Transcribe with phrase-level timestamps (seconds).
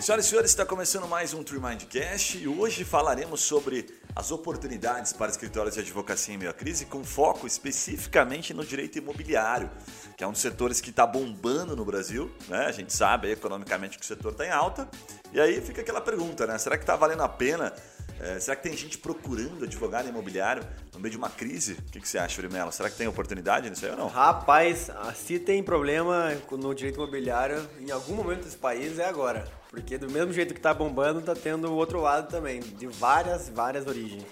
[0.00, 5.12] Senhoras e senhores, está começando mais um Tree Mindcast e hoje falaremos sobre as oportunidades
[5.12, 9.68] para escritórios de advocacia em meio à crise, com foco especificamente no direito imobiliário,
[10.16, 12.66] que é um dos setores que está bombando no Brasil, né?
[12.66, 14.88] A gente sabe economicamente que o setor está em alta.
[15.32, 16.56] E aí fica aquela pergunta, né?
[16.58, 17.74] Será que está valendo a pena
[18.20, 20.62] é, será que tem gente procurando advogado imobiliário
[20.92, 21.74] no meio de uma crise?
[21.74, 22.72] O que, que você acha, Melo?
[22.72, 24.08] Será que tem oportunidade nisso aí ou não?
[24.08, 29.46] Rapaz, se tem problema no direito imobiliário, em algum momento desse país é agora.
[29.70, 33.48] Porque do mesmo jeito que está bombando, está tendo o outro lado também, de várias,
[33.48, 34.24] várias origens.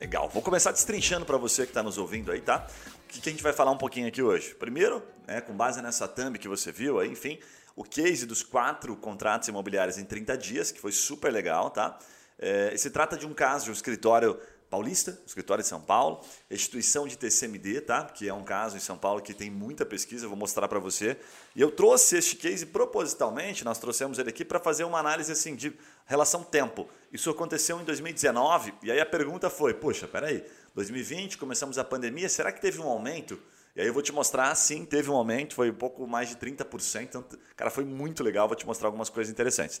[0.00, 2.66] Legal, vou começar destrinchando para você que está nos ouvindo aí, tá?
[3.04, 4.54] O que, que, a gente vai falar um pouquinho aqui hoje?
[4.54, 7.38] Primeiro, né, com base nessa thumb que você viu aí, enfim,
[7.74, 11.98] o case dos quatro contratos imobiliários em 30 dias, que foi super legal, tá?
[12.38, 14.38] É, se trata de um caso de um escritório
[14.70, 16.20] paulista, um escritório de São Paulo,
[16.50, 18.04] instituição de TCMD, tá?
[18.04, 20.78] que é um caso em São Paulo que tem muita pesquisa, eu vou mostrar para
[20.78, 21.16] você.
[21.56, 25.56] E eu trouxe este case propositalmente, nós trouxemos ele aqui para fazer uma análise assim
[25.56, 25.72] de
[26.06, 26.88] relação tempo.
[27.12, 32.28] Isso aconteceu em 2019, e aí a pergunta foi, poxa, peraí, 2020, começamos a pandemia,
[32.28, 33.40] será que teve um aumento?
[33.74, 36.36] E aí eu vou te mostrar, sim, teve um aumento, foi um pouco mais de
[36.36, 37.24] 30%, então,
[37.56, 39.80] cara, foi muito legal, vou te mostrar algumas coisas interessantes.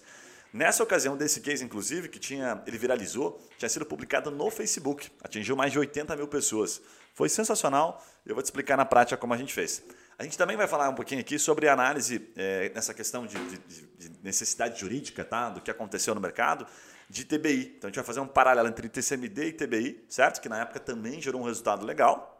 [0.52, 5.54] Nessa ocasião desse case, inclusive, que tinha, ele viralizou, tinha sido publicado no Facebook, atingiu
[5.54, 6.80] mais de 80 mil pessoas.
[7.14, 9.82] Foi sensacional, eu vou te explicar na prática como a gente fez.
[10.18, 13.58] A gente também vai falar um pouquinho aqui sobre análise é, nessa questão de, de,
[13.58, 15.50] de, necessidade jurídica, tá?
[15.50, 16.66] do que aconteceu no mercado,
[17.10, 17.74] de TBI.
[17.76, 20.40] Então a gente vai fazer um paralelo entre TCMD e TBI, certo?
[20.40, 22.34] Que na época também gerou um resultado legal.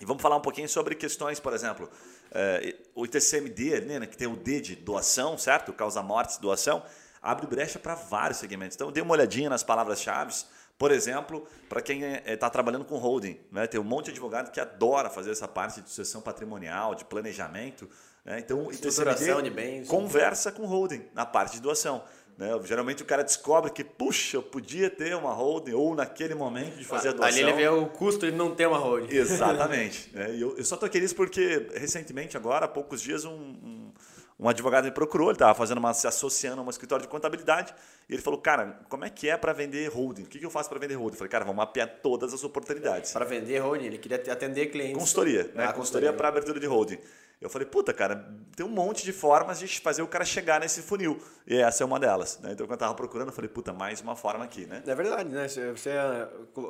[0.00, 1.90] E vamos falar um pouquinho sobre questões, por exemplo,
[2.30, 5.74] é, o TCMD, né, que tem o D de doação, certo?
[5.74, 6.82] Causa mortes, doação
[7.22, 8.76] abre brecha para vários segmentos.
[8.76, 10.34] Então, dê uma olhadinha nas palavras-chave.
[10.78, 13.66] Por exemplo, para quem está tá trabalhando com holding, né?
[13.66, 17.88] tem um monte de advogado que adora fazer essa parte de sucessão patrimonial, de planejamento.
[18.24, 18.38] Né?
[18.38, 19.88] Então, estruturação de bens.
[19.88, 22.02] Conversa com holding na parte de doação.
[22.38, 22.48] Né?
[22.64, 26.84] Geralmente o cara descobre que, puxa, eu podia ter uma holding ou naquele momento de
[26.86, 27.28] fazer a doação.
[27.28, 29.14] Ali ele vê o custo de não ter uma holding.
[29.14, 30.10] Exatamente.
[30.14, 30.30] né?
[30.30, 33.92] eu, eu só toquei nisso porque recentemente, agora, há poucos dias, um, um
[34.40, 37.74] um advogado me procurou, ele estava fazendo uma, se associando a um escritório de contabilidade,
[38.10, 40.24] e ele falou, cara, como é que é para vender holding?
[40.24, 41.14] O que, que eu faço para vender holding?
[41.14, 43.12] Eu falei, cara, vamos mapear todas as oportunidades.
[43.12, 44.98] Para vender holding, ele queria atender clientes.
[44.98, 45.66] Consultoria, né?
[45.66, 46.98] Ah, consultoria para abertura de holding.
[47.40, 50.82] Eu falei, puta, cara, tem um monte de formas de fazer o cara chegar nesse
[50.82, 51.22] funil.
[51.46, 52.40] E essa é uma delas.
[52.42, 52.50] Né?
[52.52, 54.82] Então, quando eu estava procurando, eu falei, puta, mais uma forma aqui, né?
[54.84, 55.46] É verdade, né?
[55.46, 55.90] Você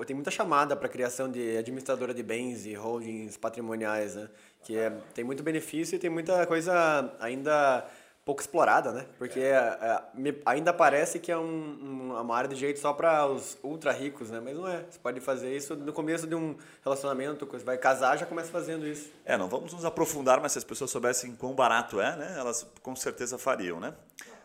[0.07, 4.29] tem muita chamada para criação de administradora de bens e holdings patrimoniais, né?
[4.63, 7.85] Que é, tem muito benefício e tem muita coisa ainda
[8.25, 9.07] pouco explorada, né?
[9.19, 9.55] Porque é.
[9.55, 10.03] É,
[10.45, 14.41] ainda parece que é um, uma área de jeito só para os ultra ricos, né?
[14.41, 14.85] Mas não é.
[14.89, 18.87] Você pode fazer isso no começo de um relacionamento, você vai casar, já começa fazendo
[18.87, 19.11] isso.
[19.25, 22.35] É, não vamos nos aprofundar, mas se as pessoas soubessem quão barato é, né?
[22.39, 23.95] Elas com certeza fariam, né?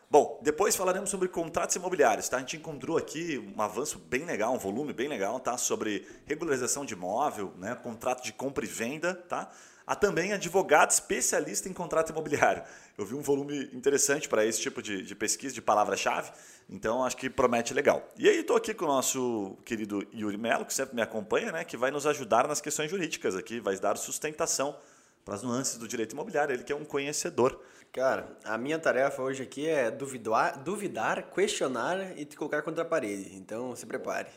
[0.09, 2.37] Bom, depois falaremos sobre contratos imobiliários, tá?
[2.37, 5.57] A gente encontrou aqui um avanço bem legal, um volume bem legal, tá?
[5.57, 7.75] Sobre regularização de imóvel, né?
[7.75, 9.49] Contrato de compra e venda, tá?
[9.87, 12.63] Há também advogado especialista em contrato imobiliário.
[12.97, 16.31] Eu vi um volume interessante para esse tipo de, de pesquisa, de palavra-chave,
[16.67, 18.07] então acho que promete legal.
[18.17, 21.63] E aí estou aqui com o nosso querido Yuri Melo, que sempre me acompanha, né,
[21.63, 24.75] que vai nos ajudar nas questões jurídicas aqui, vai dar sustentação
[25.23, 27.59] para as nuances do direito imobiliário, ele que é um conhecedor.
[27.91, 32.85] Cara, a minha tarefa hoje aqui é duvidar, duvidar questionar e te colocar contra a
[32.85, 34.29] parede, então se prepare.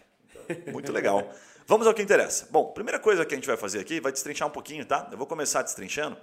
[0.72, 1.30] Muito legal.
[1.66, 2.48] Vamos ao que interessa.
[2.50, 5.08] Bom, primeira coisa que a gente vai fazer aqui, vai destrinchar um pouquinho, tá?
[5.12, 6.16] Eu vou começar destrinchando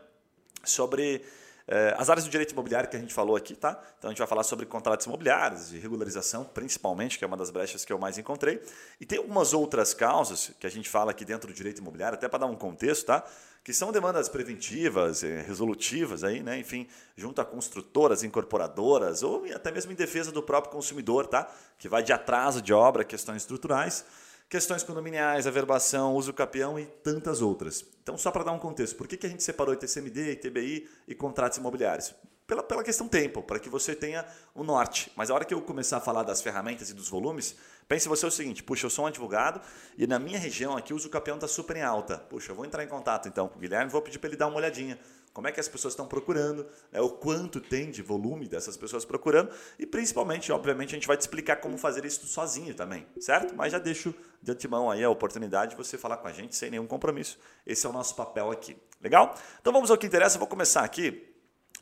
[0.63, 1.23] sobre
[1.67, 3.79] eh, as áreas do direito imobiliário que a gente falou aqui, tá?
[3.97, 7.49] Então a gente vai falar sobre contratos imobiliários, de regularização, principalmente, que é uma das
[7.49, 8.61] brechas que eu mais encontrei.
[8.99, 12.27] E tem algumas outras causas que a gente fala aqui dentro do direito imobiliário, até
[12.27, 13.23] para dar um contexto, tá?
[13.65, 16.57] Que são demandas preventivas, eh, resolutivas, aí, né?
[16.57, 16.87] enfim,
[17.17, 21.51] junto a construtoras, incorporadoras, ou até mesmo em defesa do próprio consumidor, tá?
[21.77, 24.05] Que vai de atraso de obra, questões estruturais
[24.47, 27.83] questões condominiais, averbação, uso capião e tantas outras.
[28.03, 31.15] Então, só para dar um contexto, por que, que a gente separou ITCMD, ITBI e
[31.15, 32.13] contratos imobiliários?
[32.47, 34.23] Pela, pela questão tempo, para que você tenha
[34.53, 35.11] o norte.
[35.15, 37.55] Mas a hora que eu começar a falar das ferramentas e dos volumes,
[37.87, 39.59] pense você o seguinte: puxa, eu sou um advogado
[39.97, 42.17] e na minha região aqui o uso capião está super em alta.
[42.17, 44.47] Puxa, eu vou entrar em contato então com o Guilherme, vou pedir para ele dar
[44.47, 44.99] uma olhadinha
[45.33, 49.03] como é que as pessoas estão procurando, né, o quanto tem de volume dessas pessoas
[49.03, 53.53] procurando e principalmente, obviamente, a gente vai te explicar como fazer isso sozinho também, certo?
[53.53, 56.69] Mas já deixo de antemão aí a oportunidade de você falar com a gente sem
[56.69, 57.37] nenhum compromisso.
[57.67, 58.77] Esse é o nosso papel aqui.
[59.01, 59.35] Legal?
[59.59, 60.37] Então vamos ao que interessa.
[60.37, 61.34] Eu vou começar aqui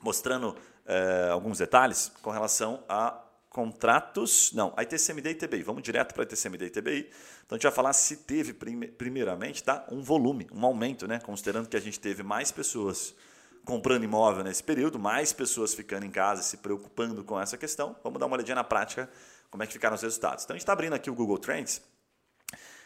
[0.04, 0.56] mostrando
[0.86, 3.20] é, alguns detalhes com relação a
[3.50, 5.62] contratos, não, a ITCMD e TBI.
[5.62, 7.10] Vamos direto para a ITCMD e TBI.
[7.46, 11.20] Então a gente vai falar se teve primeiramente tá, um volume, um aumento, né?
[11.20, 13.16] considerando que a gente teve mais pessoas
[13.64, 17.96] comprando imóvel nesse período, mais pessoas ficando em casa se preocupando com essa questão.
[18.04, 19.10] Vamos dar uma olhadinha na prática
[19.52, 20.44] como é que ficaram os resultados.
[20.44, 21.80] Então a gente está abrindo aqui o Google Trends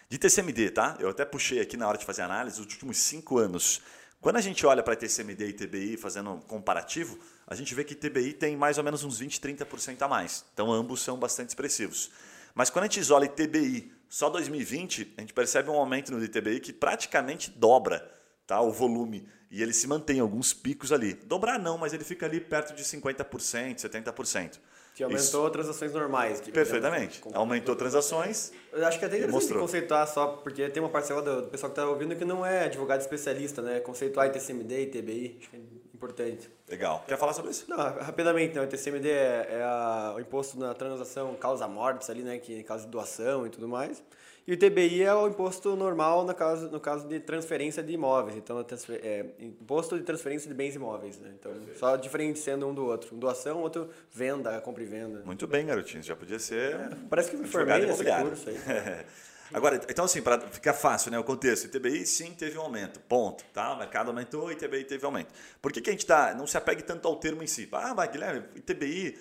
[0.10, 0.98] de TCMD, tá?
[1.00, 3.82] Eu até puxei aqui na hora de fazer análise os últimos cinco anos.
[4.20, 7.94] Quando a gente olha para TCMD e TBI fazendo um comparativo, a gente vê que
[7.94, 10.44] TBI tem mais ou menos uns 20, 30% a mais.
[10.54, 12.10] Então ambos são bastante expressivos.
[12.56, 16.60] Mas quando a gente isola TBI só 2020, a gente percebe um aumento no TBI
[16.60, 18.12] que praticamente dobra
[18.48, 21.14] tá, o volume e ele se mantém alguns picos ali.
[21.14, 24.60] Dobrar não, mas ele fica ali perto de 50%, 70%.
[24.98, 25.52] Que aumentou Isso.
[25.52, 26.42] transações normais.
[26.42, 27.22] Que Perfeitamente.
[27.32, 28.52] Aumentou transações.
[28.74, 31.80] Eu acho que até interessante conceituar só, porque tem uma parcela do, do pessoal que
[31.80, 33.80] está ouvindo que não é advogado especialista, né?
[33.80, 35.60] Conceituar ITCMD e TBI, acho que é
[35.94, 36.50] importante.
[36.68, 37.06] Legal.
[37.08, 37.66] Quer falar sobre isso?
[37.70, 38.62] Não, rapidamente, né?
[38.62, 42.40] o ITCMD é, é a, o imposto na transação causa-mortes ali, né?
[42.40, 44.02] Que é causa doação e tudo mais.
[44.48, 48.38] E o TBI é o imposto normal no caso, no caso de transferência de imóveis.
[48.38, 48.66] Então,
[49.04, 51.20] é, imposto de transferência de bens imóveis.
[51.20, 51.34] Né?
[51.38, 53.14] Então, só diferenciando um do outro.
[53.14, 55.22] Um doação, outro venda, compra e venda.
[55.26, 56.02] Muito bem, garotinho.
[56.02, 56.76] Já podia ser.
[56.76, 58.58] É, parece que me formei nesse curso aí.
[59.54, 63.00] Agora, então assim, para ficar fácil, né, o contexto, o ITBI sim teve um aumento,
[63.00, 63.74] ponto, tá?
[63.74, 65.34] O mercado aumentou, o ITBI teve um aumento.
[65.62, 67.68] Por que, que a gente tá, não se apegue tanto ao termo em si?
[67.72, 69.18] Ah, mas Guilherme, ITBI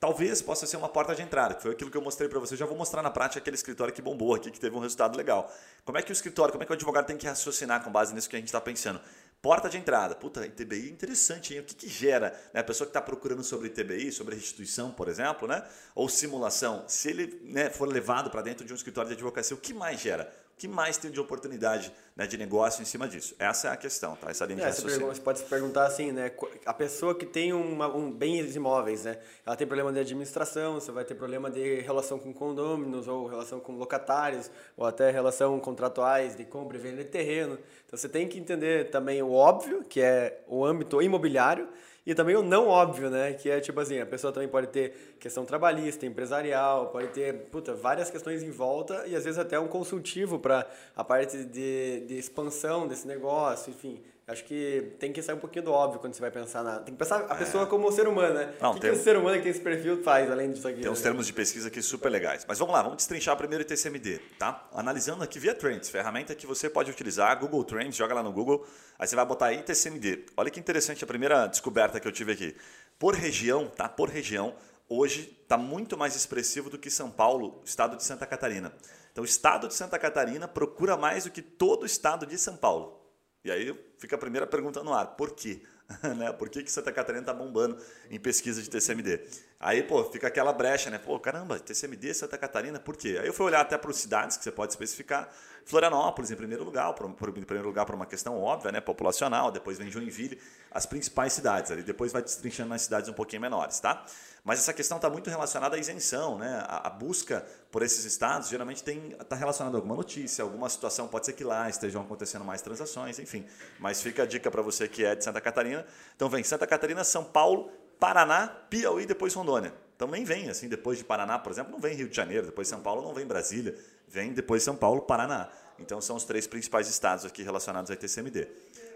[0.00, 2.56] talvez possa ser uma porta de entrada, que foi aquilo que eu mostrei para você.
[2.56, 5.52] Já vou mostrar na prática aquele escritório que bombou aqui, que teve um resultado legal.
[5.84, 8.14] Como é que o escritório, como é que o advogado tem que raciocinar com base
[8.14, 8.98] nisso que a gente está pensando?
[9.42, 10.14] Porta de entrada.
[10.14, 11.60] Puta, ITBI é interessante, hein?
[11.60, 12.30] O que, que gera?
[12.52, 12.60] Né?
[12.60, 15.62] A pessoa que está procurando sobre ITBI, sobre restituição, por exemplo, né?
[15.94, 19.60] ou simulação, se ele né, for levado para dentro de um escritório de advocacia, o
[19.60, 20.32] que mais gera?
[20.60, 23.34] Que mais tem de oportunidade né, de negócio em cima disso?
[23.38, 24.28] Essa é a questão, tá?
[24.28, 26.30] Essa linha é, de Você pode se perguntar assim, né?
[26.66, 29.16] A pessoa que tem uma, um bens imóveis, né?
[29.46, 33.58] Ela tem problema de administração, você vai ter problema de relação com condôminos, ou relação
[33.58, 37.58] com locatários, ou até relação contratuais de compra e venda de terreno.
[37.86, 41.70] Então você tem que entender também o óbvio, que é o âmbito imobiliário,
[42.06, 43.34] e também o não óbvio, né?
[43.34, 47.74] Que é tipo assim, a pessoa também pode ter questão trabalhista, empresarial, pode ter puta,
[47.74, 50.66] várias questões em volta e às vezes até um consultivo para
[50.96, 54.00] a parte de, de expansão desse negócio, enfim.
[54.30, 56.78] Acho que tem que sair um pouquinho do óbvio quando você vai pensar na.
[56.78, 57.66] Tem que pensar a pessoa é.
[57.66, 58.54] como ser humano, né?
[58.60, 58.92] Não, o que, tem...
[58.92, 60.82] que o ser humano que tem esse perfil faz além disso aqui?
[60.82, 61.02] Tem uns né?
[61.02, 62.44] termos de pesquisa aqui super legais.
[62.46, 64.68] Mas vamos lá, vamos destrinchar primeiro o TCMD, tá?
[64.72, 68.64] Analisando aqui via Trends, ferramenta que você pode utilizar, Google Trends, joga lá no Google,
[68.96, 70.26] aí você vai botar aí TCMD.
[70.36, 72.56] Olha que interessante a primeira descoberta que eu tive aqui.
[72.98, 73.88] Por região, tá?
[73.88, 74.54] Por região,
[74.88, 78.72] hoje está muito mais expressivo do que São Paulo, estado de Santa Catarina.
[79.10, 82.56] Então, o estado de Santa Catarina procura mais do que todo o estado de São
[82.56, 83.00] Paulo.
[83.44, 85.62] E aí fica a primeira pergunta no ar: por quê?
[86.16, 86.32] né?
[86.32, 89.20] Por que, que Santa Catarina está bombando em pesquisa de TCMD?
[89.62, 90.96] Aí, pô, fica aquela brecha, né?
[90.96, 93.18] Pô, caramba, TCMD, Santa Catarina, por quê?
[93.20, 95.28] Aí eu fui olhar até para cidades que você pode especificar.
[95.66, 98.80] Florianópolis, em primeiro lugar, por, por, em primeiro lugar, por uma questão óbvia, né?
[98.80, 100.40] Populacional, depois vem Joinville,
[100.70, 104.02] as principais cidades ali, depois vai destrinchando nas cidades um pouquinho menores, tá?
[104.42, 106.64] Mas essa questão está muito relacionada à isenção, né?
[106.66, 108.82] A, a, busca por esses estados geralmente
[109.20, 113.18] está relacionada a alguma notícia, alguma situação, pode ser que lá estejam acontecendo mais transações,
[113.18, 113.44] enfim.
[113.78, 115.84] Mas fica a dica para você que é de Santa Catarina.
[116.16, 117.70] Então vem Santa Catarina, São Paulo,
[118.00, 119.72] Paraná, Piauí, depois Rondônia.
[119.98, 122.80] Também vem, assim, depois de Paraná, por exemplo, não vem Rio de Janeiro, depois São
[122.80, 123.76] Paulo não vem Brasília,
[124.08, 125.50] vem depois São Paulo, Paraná.
[125.78, 128.48] Então são os três principais estados aqui relacionados a ITCMD.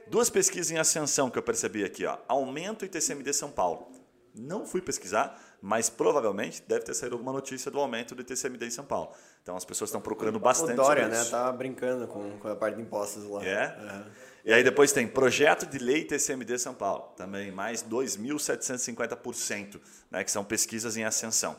[0.07, 2.19] Duas pesquisas em ascensão que eu percebi aqui, ó.
[2.27, 3.91] Aumento ITCMD São Paulo.
[4.35, 8.71] Não fui pesquisar, mas provavelmente deve ter saído alguma notícia do aumento do ITCMD em
[8.71, 9.13] São Paulo.
[9.43, 10.73] Então as pessoas estão procurando bastante.
[10.73, 11.23] O Dória, né?
[11.25, 13.45] Tá brincando com, com a parte de impostos lá.
[13.45, 13.79] É.
[13.79, 14.05] Uhum.
[14.45, 20.31] E aí depois tem projeto de lei TCMD São Paulo, também mais 2.750%, né, que
[20.31, 21.57] são pesquisas em ascensão.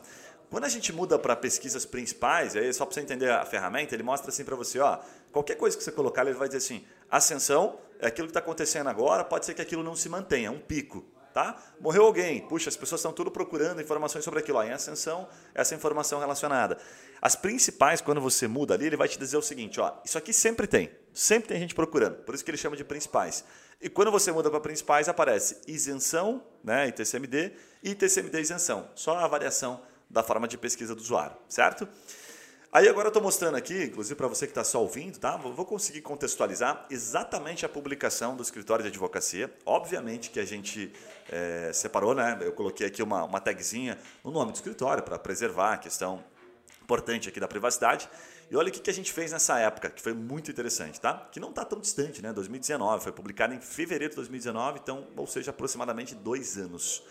[0.48, 4.04] Quando a gente muda para pesquisas principais, aí só para você entender a ferramenta, ele
[4.04, 5.00] mostra assim para você, ó,
[5.32, 8.88] qualquer coisa que você colocar, ele vai dizer assim, ascensão é aquilo que está acontecendo
[8.88, 11.04] agora, pode ser que aquilo não se mantenha, é um pico.
[11.36, 11.54] Tá?
[11.78, 14.56] Morreu alguém, puxa, as pessoas estão tudo procurando informações sobre aquilo.
[14.56, 16.78] Ó, em ascensão, essa informação relacionada.
[17.20, 20.32] As principais, quando você muda ali, ele vai te dizer o seguinte: ó, isso aqui
[20.32, 23.44] sempre tem, sempre tem gente procurando, por isso que ele chama de principais.
[23.82, 27.52] E quando você muda para principais, aparece isenção, né, ITCMD,
[27.82, 27.94] e
[28.40, 31.86] isenção, só a variação da forma de pesquisa do usuário, certo?
[32.72, 35.36] Aí agora eu estou mostrando aqui, inclusive para você que está só ouvindo, tá?
[35.36, 39.50] Vou conseguir contextualizar exatamente a publicação do escritório de advocacia.
[39.64, 40.92] Obviamente que a gente
[41.30, 42.36] é, separou, né?
[42.40, 46.22] Eu coloquei aqui uma, uma tagzinha no nome do escritório para preservar a questão
[46.82, 48.08] importante aqui da privacidade.
[48.50, 51.28] E olha o que a gente fez nessa época, que foi muito interessante, tá?
[51.32, 52.32] Que não está tão distante, né?
[52.32, 57.02] 2019, foi publicado em fevereiro de 2019, então, ou seja, aproximadamente dois anos.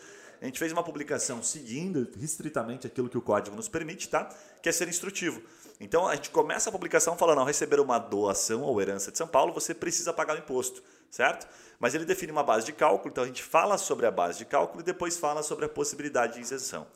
[0.42, 4.30] A gente fez uma publicação seguindo restritamente aquilo que o código nos permite, tá?
[4.62, 5.42] Que é ser instrutivo.
[5.80, 9.28] Então a gente começa a publicação falando, ao receber uma doação ou herança de São
[9.28, 10.82] Paulo, você precisa pagar o imposto.
[11.10, 11.48] certo?
[11.80, 14.46] Mas ele define uma base de cálculo, então a gente fala sobre a base de
[14.46, 16.88] cálculo e depois fala sobre a possibilidade de isenção.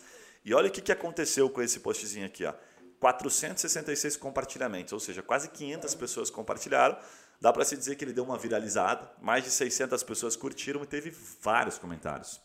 [0.44, 2.54] E olha o que, que aconteceu com esse postzinho aqui, ó.
[3.00, 6.98] 466 compartilhamentos, ou seja, quase 500 pessoas compartilharam.
[7.40, 10.86] Dá para se dizer que ele deu uma viralizada, mais de 600 pessoas curtiram e
[10.86, 12.42] teve vários comentários.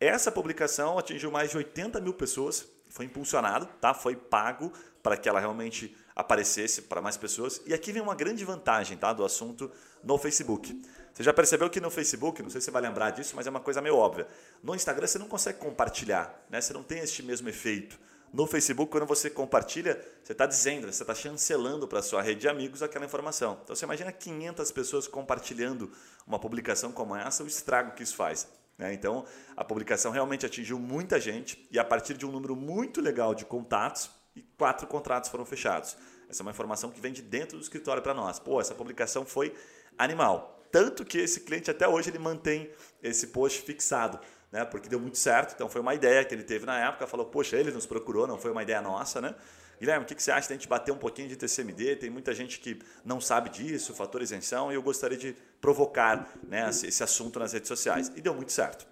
[0.00, 3.92] Essa publicação atingiu mais de 80 mil pessoas, foi impulsionado, tá?
[3.92, 7.60] foi pago para que ela realmente aparecesse para mais pessoas.
[7.66, 9.12] E aqui vem uma grande vantagem tá?
[9.12, 9.70] do assunto
[10.04, 10.80] no Facebook.
[11.12, 13.50] Você já percebeu que no Facebook, não sei se você vai lembrar disso, mas é
[13.50, 14.28] uma coisa meio óbvia.
[14.62, 16.60] No Instagram você não consegue compartilhar, né?
[16.60, 17.98] você não tem este mesmo efeito.
[18.32, 22.42] No Facebook, quando você compartilha, você está dizendo, você está chancelando para a sua rede
[22.42, 23.58] de amigos aquela informação.
[23.64, 25.90] Então você imagina 500 pessoas compartilhando
[26.24, 28.46] uma publicação como essa, o estrago que isso faz.
[28.78, 28.94] Né?
[28.94, 33.34] Então a publicação realmente atingiu muita gente e a partir de um número muito legal
[33.34, 34.10] de contatos,
[34.56, 35.96] quatro contratos foram fechados.
[36.30, 38.38] Essa é uma informação que vem de dentro do escritório para nós.
[38.38, 39.54] Pô, essa publicação foi
[39.98, 40.66] animal.
[40.70, 42.70] Tanto que esse cliente até hoje ele mantém
[43.02, 44.20] esse post fixado
[44.50, 44.64] né?
[44.64, 45.54] Porque deu muito certo.
[45.54, 47.06] Então foi uma ideia que ele teve na época.
[47.06, 49.34] Falou, poxa, ele nos procurou, não foi uma ideia nossa, né?
[49.78, 51.96] Guilherme, o que você acha de a gente bater um pouquinho de TCMD?
[51.96, 56.68] Tem muita gente que não sabe disso, fator isenção, e eu gostaria de provocar né,
[56.68, 58.10] esse assunto nas redes sociais.
[58.16, 58.86] E deu muito certo.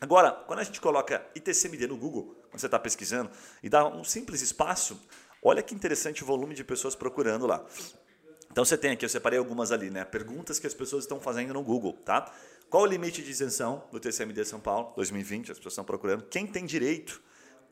[0.00, 3.30] Agora, quando a gente coloca ITCMD no Google, quando você está pesquisando,
[3.62, 4.98] e dá um simples espaço,
[5.42, 7.64] olha que interessante o volume de pessoas procurando lá.
[8.50, 10.04] Então você tem aqui, eu separei algumas ali, né?
[10.04, 12.32] Perguntas que as pessoas estão fazendo no Google, tá?
[12.68, 15.52] Qual o limite de isenção do TCMD São Paulo 2020?
[15.52, 16.24] As pessoas estão procurando.
[16.24, 17.20] Quem tem direito?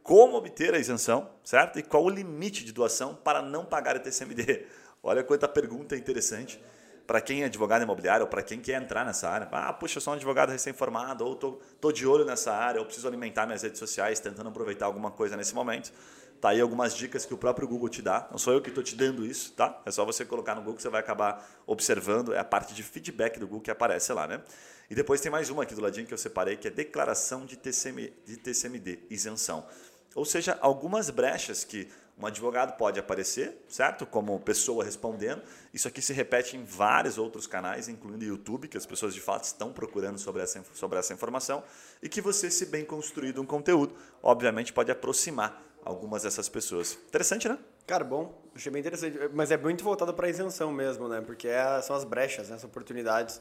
[0.08, 1.78] Como obter a isenção, certo?
[1.78, 4.64] E qual o limite de doação para não pagar o TCMD?
[5.04, 6.58] Olha quanta pergunta interessante
[7.06, 9.46] para quem é advogado imobiliário ou para quem quer entrar nessa área.
[9.52, 12.86] Ah, puxa, eu sou um advogado recém-formado ou tô, tô de olho nessa área ou
[12.86, 15.92] preciso alimentar minhas redes sociais tentando aproveitar alguma coisa nesse momento.
[16.40, 18.28] Tá aí algumas dicas que o próprio Google te dá.
[18.30, 19.78] Não sou eu que estou te dando isso, tá?
[19.84, 22.32] É só você colocar no Google que você vai acabar observando.
[22.32, 24.40] É a parte de feedback do Google que aparece lá, né?
[24.88, 27.58] E depois tem mais uma aqui do ladinho que eu separei, que é declaração de,
[27.58, 29.66] TCM, de TCMD, isenção.
[30.14, 31.88] Ou seja, algumas brechas que
[32.20, 34.04] um advogado pode aparecer, certo?
[34.04, 35.40] Como pessoa respondendo.
[35.72, 39.20] Isso aqui se repete em vários outros canais, incluindo o YouTube, que as pessoas de
[39.20, 41.62] fato estão procurando sobre essa, sobre essa informação.
[42.02, 46.98] E que você, se bem construído um conteúdo, obviamente pode aproximar algumas dessas pessoas.
[47.06, 47.56] Interessante, né?
[47.86, 49.16] Cara, bom, achei bem interessante.
[49.32, 51.20] Mas é muito voltado para a isenção mesmo, né?
[51.20, 52.56] Porque é, são as brechas, né?
[52.56, 53.40] as oportunidades.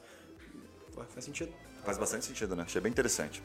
[1.09, 1.51] Faz sentido.
[1.83, 2.63] Faz bastante sentido, né?
[2.63, 3.41] Achei bem interessante.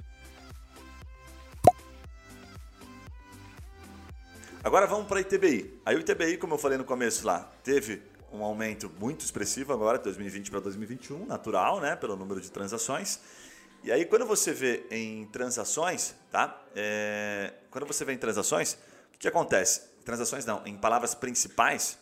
[4.64, 5.81] Agora vamos para a ITBI.
[5.85, 8.00] Aí o ITBI, como eu falei no começo lá, teve
[8.33, 11.97] um aumento muito expressivo agora, de 2020 para 2021, natural, né?
[11.97, 13.19] Pelo número de transações.
[13.83, 16.64] E aí, quando você vê em transações, tá?
[16.76, 18.75] É, quando você vê em transações,
[19.12, 19.81] o que acontece?
[20.04, 21.99] Transações não, em palavras principais,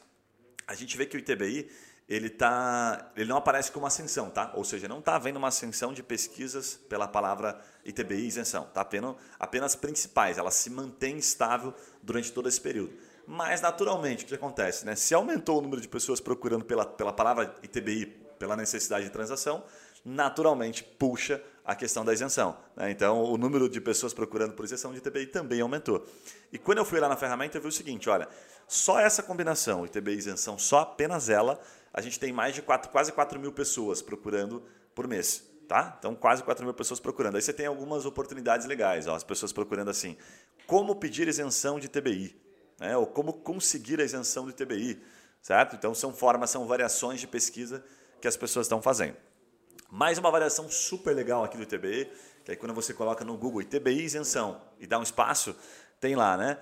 [0.67, 1.67] a gente vê que o ITBI
[2.11, 4.50] ele, tá, ele não aparece como ascensão, tá?
[4.57, 8.81] Ou seja, não está havendo uma ascensão de pesquisas pela palavra ITBI isenção, tá?
[8.81, 12.93] Apenas, apenas principais, ela se mantém estável durante todo esse período.
[13.29, 14.85] Mas, naturalmente, o que acontece?
[14.85, 14.97] Né?
[14.97, 19.62] Se aumentou o número de pessoas procurando pela, pela palavra ITBI, pela necessidade de transação,
[20.02, 22.56] naturalmente puxa a questão da isenção.
[22.75, 22.90] Né?
[22.90, 26.04] Então, o número de pessoas procurando por isenção de ITBI também aumentou.
[26.50, 28.26] E quando eu fui lá na ferramenta, eu vi o seguinte: olha,
[28.66, 31.61] só essa combinação, ITBI e isenção, só apenas ela,
[31.92, 34.62] a gente tem mais de quase 4 mil pessoas procurando
[34.94, 35.47] por mês.
[35.68, 35.94] Tá?
[35.99, 37.37] Então, quase 4 mil pessoas procurando.
[37.37, 39.06] Aí você tem algumas oportunidades legais.
[39.06, 40.16] Ó, as pessoas procurando assim:
[40.66, 42.35] como pedir isenção de ITBI?
[42.80, 42.97] Né?
[42.97, 45.00] Ou como conseguir a isenção do ITBI?
[45.42, 45.76] Certo?
[45.76, 47.85] Então, são formas, são variações de pesquisa
[48.21, 49.17] que as pessoas estão fazendo.
[49.91, 52.11] Mais uma variação super legal aqui do ITBI,
[52.45, 55.57] que aí quando você coloca no Google ITBI isenção e dá um espaço,
[55.99, 56.59] tem lá, né?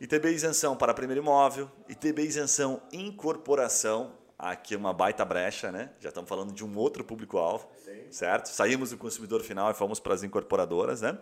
[0.00, 5.90] ITBI isenção para primeiro imóvel, ITBI isenção incorporação, aqui é uma baita brecha, né?
[6.00, 7.68] Já estamos falando de um outro público-alvo,
[8.10, 8.48] certo?
[8.48, 11.16] Saímos do consumidor final e fomos para as incorporadoras, né?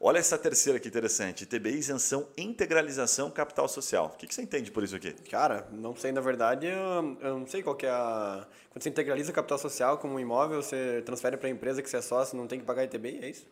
[0.00, 1.44] Olha essa terceira aqui interessante.
[1.44, 4.12] TBI, isenção, integralização, capital social.
[4.14, 5.12] O que, você entende por isso aqui?
[5.28, 8.46] Cara, não sei, na verdade, eu, eu não sei qual que é a...
[8.70, 11.96] Quando você integraliza capital social como um imóvel, você transfere para a empresa que você
[11.96, 13.46] é sócio, não tem que pagar ITBI, é isso?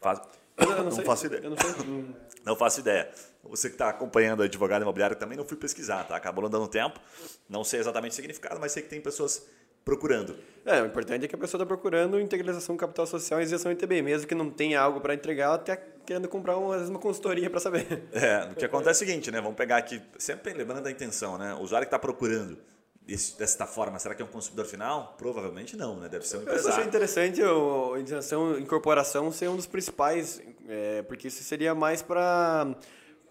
[0.00, 0.20] Faz...
[0.58, 1.40] Eu não, não faço ideia.
[1.42, 2.14] Eu não, sei.
[2.44, 3.10] não faço ideia.
[3.44, 6.16] Você que está acompanhando advogado imobiliário também não fui pesquisar, tá?
[6.16, 7.00] Acabou não dando tempo.
[7.48, 9.46] Não sei exatamente o significado, mas sei que tem pessoas
[9.88, 10.36] procurando.
[10.66, 14.02] É, o importante é que a pessoa está procurando integralização capital social e isenção ITB,
[14.02, 17.58] mesmo que não tenha algo para entregar, ela está querendo comprar uma, uma consultoria para
[17.58, 17.86] saber.
[18.12, 19.40] É, o que acontece é o seguinte, né?
[19.40, 21.54] Vamos pegar aqui, sempre lembrando da intenção, né?
[21.54, 22.58] O usuário que está procurando
[23.38, 25.14] desta forma, será que é um consumidor final?
[25.16, 26.08] Provavelmente não, né?
[26.08, 26.68] Deve ser um empresário.
[26.68, 32.02] Eu achei interessante a isenção incorporação ser um dos principais, é, porque isso seria mais
[32.02, 32.74] para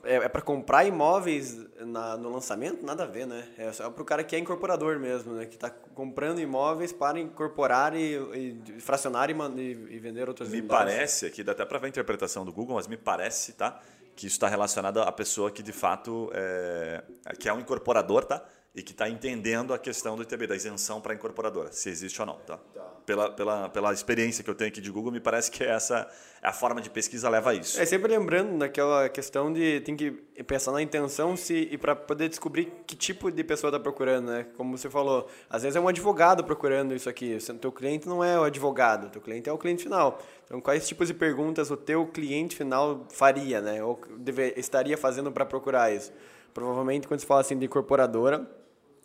[0.08, 2.86] é, é para comprar imóveis na, no lançamento?
[2.86, 3.48] Nada a ver, né?
[3.58, 5.46] É só para o cara que é incorporador mesmo, né?
[5.46, 11.26] Que está comprando imóveis para incorporar e, e fracionar e, e, vender outras Me parece,
[11.26, 13.80] aqui dá até para ver a interpretação do Google, mas me parece, tá?
[14.16, 17.04] Que isso está relacionado à pessoa que de fato é,
[17.38, 18.44] que é um incorporador, tá?
[18.76, 22.20] E que está entendendo a questão do ITB, da isenção para a incorporadora, se existe
[22.22, 22.36] ou não.
[22.40, 22.58] Tá?
[22.58, 22.82] tá?
[23.06, 26.08] Pela, pela, pela experiência que eu tenho aqui de Google, me parece que essa
[26.42, 27.82] a forma de pesquisa leva a isso.
[27.82, 30.12] É sempre lembrando daquela questão de tem que
[30.46, 34.46] pensar na intenção se, e para poder descobrir que tipo de pessoa está procurando, né?
[34.56, 37.38] Como você falou, às vezes é um advogado procurando isso aqui.
[37.50, 40.20] O teu cliente não é o advogado, o teu cliente é o cliente final.
[40.46, 43.84] Então, quais tipos de perguntas o teu cliente final faria, né?
[43.84, 46.14] Ou deve, estaria fazendo para procurar isso?
[46.58, 48.50] Provavelmente, quando se fala assim de incorporadora,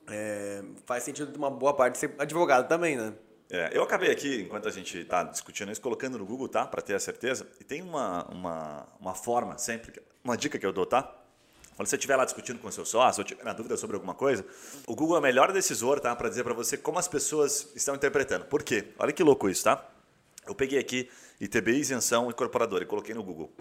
[0.09, 3.12] é, faz sentido uma boa parte ser advogado também, né?
[3.50, 6.66] É, eu acabei aqui, enquanto a gente está discutindo isso, colocando no Google, tá?
[6.66, 7.47] Para ter a certeza.
[7.61, 11.14] E tem uma, uma, uma forma sempre, uma dica que eu dou, tá?
[11.76, 14.47] Quando você estiver lá discutindo com seu sócio ou tiver na dúvida sobre alguma coisa,
[14.87, 16.16] o Google é o melhor decisor, tá?
[16.16, 18.47] Para dizer para você como as pessoas estão interpretando.
[18.47, 18.94] Por quê?
[18.99, 19.90] Olha que louco isso, tá?
[20.47, 23.52] Eu peguei aqui ITBI, isenção incorporadora e coloquei no Google.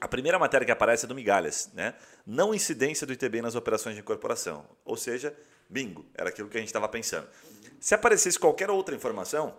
[0.00, 1.94] A primeira matéria que aparece é do Migalhas, né?
[2.26, 4.64] Não incidência do ITB nas operações de incorporação.
[4.84, 5.36] Ou seja,
[5.68, 7.28] bingo, era aquilo que a gente estava pensando.
[7.78, 9.54] Se aparecesse qualquer outra informação,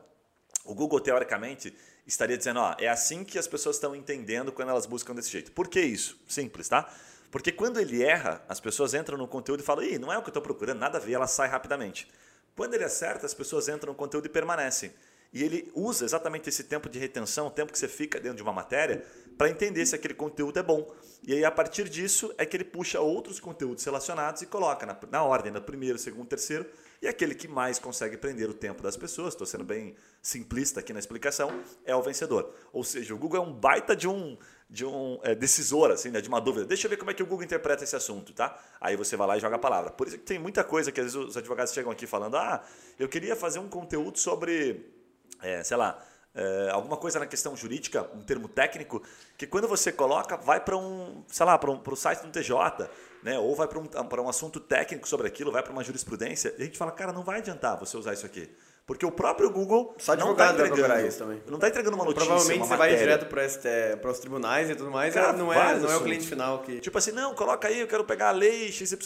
[0.66, 1.76] o Google, teoricamente,
[2.08, 5.52] estaria dizendo: ó, é assim que as pessoas estão entendendo quando elas buscam desse jeito.
[5.52, 6.20] Por que isso?
[6.28, 6.92] Simples, tá?
[7.30, 10.22] Porque quando ele erra, as pessoas entram no conteúdo e falam: ih, não é o
[10.22, 12.08] que eu estou procurando, nada a ver, ela sai rapidamente.
[12.56, 14.92] Quando ele acerta, as pessoas entram no conteúdo e permanecem.
[15.34, 18.44] E ele usa exatamente esse tempo de retenção, o tempo que você fica dentro de
[18.44, 19.06] uma matéria,
[19.38, 20.94] para entender se aquele conteúdo é bom.
[21.26, 24.98] E aí, a partir disso, é que ele puxa outros conteúdos relacionados e coloca na,
[25.10, 26.66] na ordem, no primeiro, segundo, terceiro.
[27.02, 30.94] E aquele que mais consegue prender o tempo das pessoas, estou sendo bem simplista aqui
[30.94, 32.54] na explicação, é o vencedor.
[32.72, 34.38] Ou seja, o Google é um baita de um,
[34.70, 36.66] de um é, decisor, assim, né, de uma dúvida.
[36.66, 38.60] Deixa eu ver como é que o Google interpreta esse assunto, tá?
[38.80, 39.92] Aí você vai lá e joga a palavra.
[39.92, 42.64] Por isso que tem muita coisa que às vezes os advogados chegam aqui falando: ah,
[43.00, 45.01] eu queria fazer um conteúdo sobre
[45.42, 46.02] é, sei lá,
[46.34, 49.04] é, alguma coisa na questão jurídica, um termo técnico,
[49.38, 52.90] que quando você coloca, vai para um, sei lá, para um, o site do TJ,
[53.22, 53.38] né?
[53.38, 53.90] ou vai para um,
[54.24, 57.24] um assunto técnico sobre aquilo, vai para uma jurisprudência, e a gente fala, cara, não
[57.24, 58.50] vai adiantar você usar isso aqui.
[58.92, 61.42] Porque o próprio Google Só não está entregando, isso também.
[61.48, 62.98] Não está entregando uma notícia, Provavelmente uma você matéria.
[62.98, 66.28] vai direto para os tribunais e tudo mais, Cara, não, é, não é o cliente
[66.28, 66.82] final que...
[66.82, 69.00] Tipo assim, não, coloca aí, eu quero pegar a lei XYZ.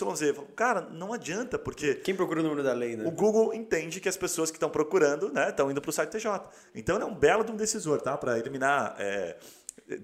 [0.55, 1.93] Cara, não adianta, porque...
[1.93, 3.05] Quem procura o número da lei, né?
[3.05, 6.09] O Google entende que as pessoas que estão procurando né, estão indo para o site
[6.09, 6.41] TJ.
[6.73, 8.17] Então, ele é um belo de um decisor, tá?
[8.17, 8.95] Para eliminar...
[8.97, 9.35] É,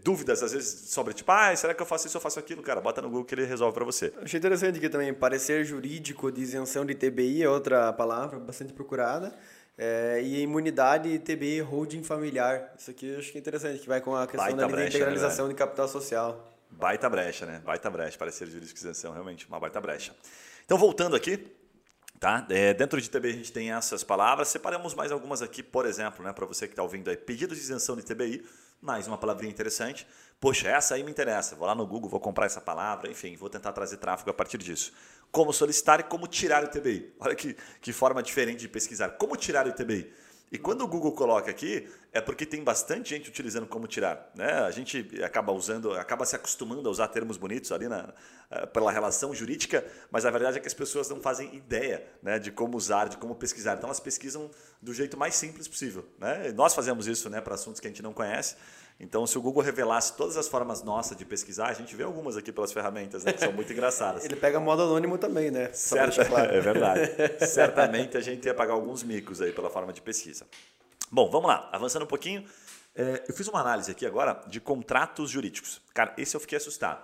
[0.04, 2.62] dúvidas, às vezes, sobre tipo, ah, será que eu faço isso ou faço aquilo?
[2.62, 4.14] Cara, bota no Google que ele resolve para você.
[4.22, 9.36] Achei interessante aqui também, parecer jurídico de isenção de TBI é outra palavra bastante procurada.
[9.78, 12.74] É, e imunidade TBI holding familiar.
[12.78, 15.48] Isso aqui eu acho que é interessante, que vai com a questão da brecha, integralização
[15.48, 16.54] né, de capital social.
[16.70, 17.62] Baita brecha, né?
[17.66, 20.16] Baita brecha, parecer de isenção, realmente, uma baita brecha.
[20.66, 21.48] Então, voltando aqui,
[22.22, 22.46] Tá?
[22.52, 26.24] É, dentro de TBI a gente tem essas palavras, separamos mais algumas aqui, por exemplo,
[26.24, 28.46] né, para você que está ouvindo aí, pedido de isenção de TBI,
[28.82, 30.08] mais uma palavrinha interessante.
[30.40, 31.56] Poxa, essa aí me interessa.
[31.56, 34.58] Vou lá no Google, vou comprar essa palavra, enfim, vou tentar trazer tráfego a partir
[34.58, 34.92] disso.
[35.32, 37.14] Como solicitar e como tirar o TBI.
[37.20, 39.10] Olha que, que forma diferente de pesquisar.
[39.12, 40.12] Como tirar o TBI?
[40.52, 44.30] E quando o Google coloca aqui, é porque tem bastante gente utilizando como tirar.
[44.36, 44.52] Né?
[44.52, 48.14] A gente acaba usando, acaba se acostumando a usar termos bonitos ali na,
[48.50, 52.38] eh, pela relação jurídica, mas a verdade é que as pessoas não fazem ideia né,
[52.38, 53.78] de como usar, de como pesquisar.
[53.78, 56.06] Então elas pesquisam do jeito mais simples possível.
[56.20, 56.52] Né?
[56.52, 58.58] nós fazemos isso né, para assuntos que a gente não conhece.
[59.04, 62.38] Então, se o Google revelasse todas as formas nossas de pesquisar, a gente vê algumas
[62.38, 64.24] aqui pelas ferramentas, né, que são muito engraçadas.
[64.26, 65.74] Ele pega modo anônimo também, né?
[65.74, 66.52] Certo, claro.
[66.54, 67.12] é verdade.
[67.48, 70.46] Certamente a gente ia pagar alguns micos aí pela forma de pesquisa.
[71.12, 72.46] Bom, vamos lá, avançando um pouquinho.
[72.96, 75.82] É, eu fiz uma análise aqui agora de contratos jurídicos.
[75.96, 77.04] Cara, esse eu fiquei assustado.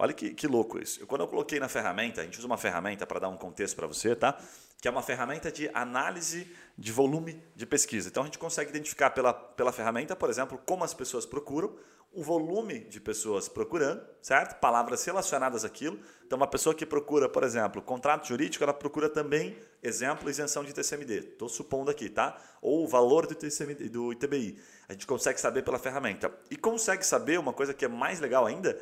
[0.00, 1.00] Olha que, que louco isso.
[1.00, 3.74] Eu, quando eu coloquei na ferramenta, a gente usa uma ferramenta para dar um contexto
[3.74, 4.38] para você, tá?
[4.80, 6.46] Que é uma ferramenta de análise
[6.78, 8.08] de volume de pesquisa.
[8.08, 11.74] Então a gente consegue identificar pela, pela ferramenta, por exemplo, como as pessoas procuram,
[12.12, 14.58] o volume de pessoas procurando, certo?
[14.60, 15.98] Palavras relacionadas àquilo.
[16.26, 20.72] Então, uma pessoa que procura, por exemplo, contrato jurídico, ela procura também, exemplo, isenção de
[20.72, 21.18] TCMD.
[21.18, 22.36] Estou supondo aqui, tá?
[22.62, 24.58] Ou o valor do, TCMD, do ITBI.
[24.88, 26.32] A gente consegue saber pela ferramenta.
[26.50, 28.78] E consegue saber uma coisa que é mais legal ainda,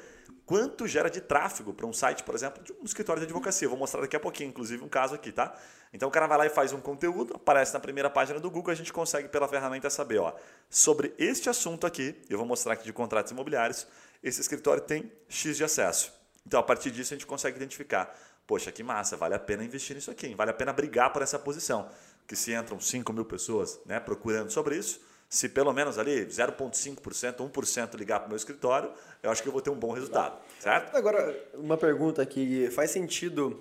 [0.47, 3.69] quanto gera de tráfego para um site, por exemplo, de um escritório de advocacia.
[3.69, 5.59] vou mostrar daqui a pouquinho, inclusive, um caso aqui, tá?
[5.93, 8.71] Então o cara vai lá e faz um conteúdo, aparece na primeira página do Google,
[8.71, 10.33] a gente consegue pela ferramenta saber, ó,
[10.71, 13.87] sobre este assunto aqui, eu vou mostrar aqui de contratos imobiliários,
[14.23, 16.13] esse escritório tem X de acesso.
[16.47, 19.97] Então a partir disso a gente consegue identificar, poxa, que massa, vale a pena investir
[19.97, 21.91] nisso aqui, vale a pena brigar por essa posição.
[22.27, 27.51] Que se entram 5 mil pessoas né, procurando sobre isso, Se pelo menos ali 0,5%,
[27.51, 28.91] 1% ligar para o meu escritório,
[29.23, 30.97] eu acho que eu vou ter um bom resultado, certo?
[30.97, 33.61] Agora, uma pergunta aqui: faz sentido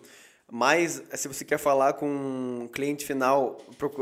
[0.51, 3.57] mais se você quer falar com um cliente final,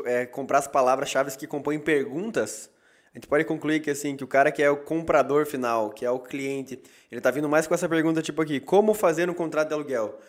[0.06, 2.70] é, comprar as palavras-chave que compõem perguntas?
[3.14, 6.04] A gente pode concluir que assim, que o cara que é o comprador final, que
[6.04, 9.34] é o cliente, ele está vindo mais com essa pergunta tipo aqui, como fazer um
[9.34, 10.20] contrato de aluguel?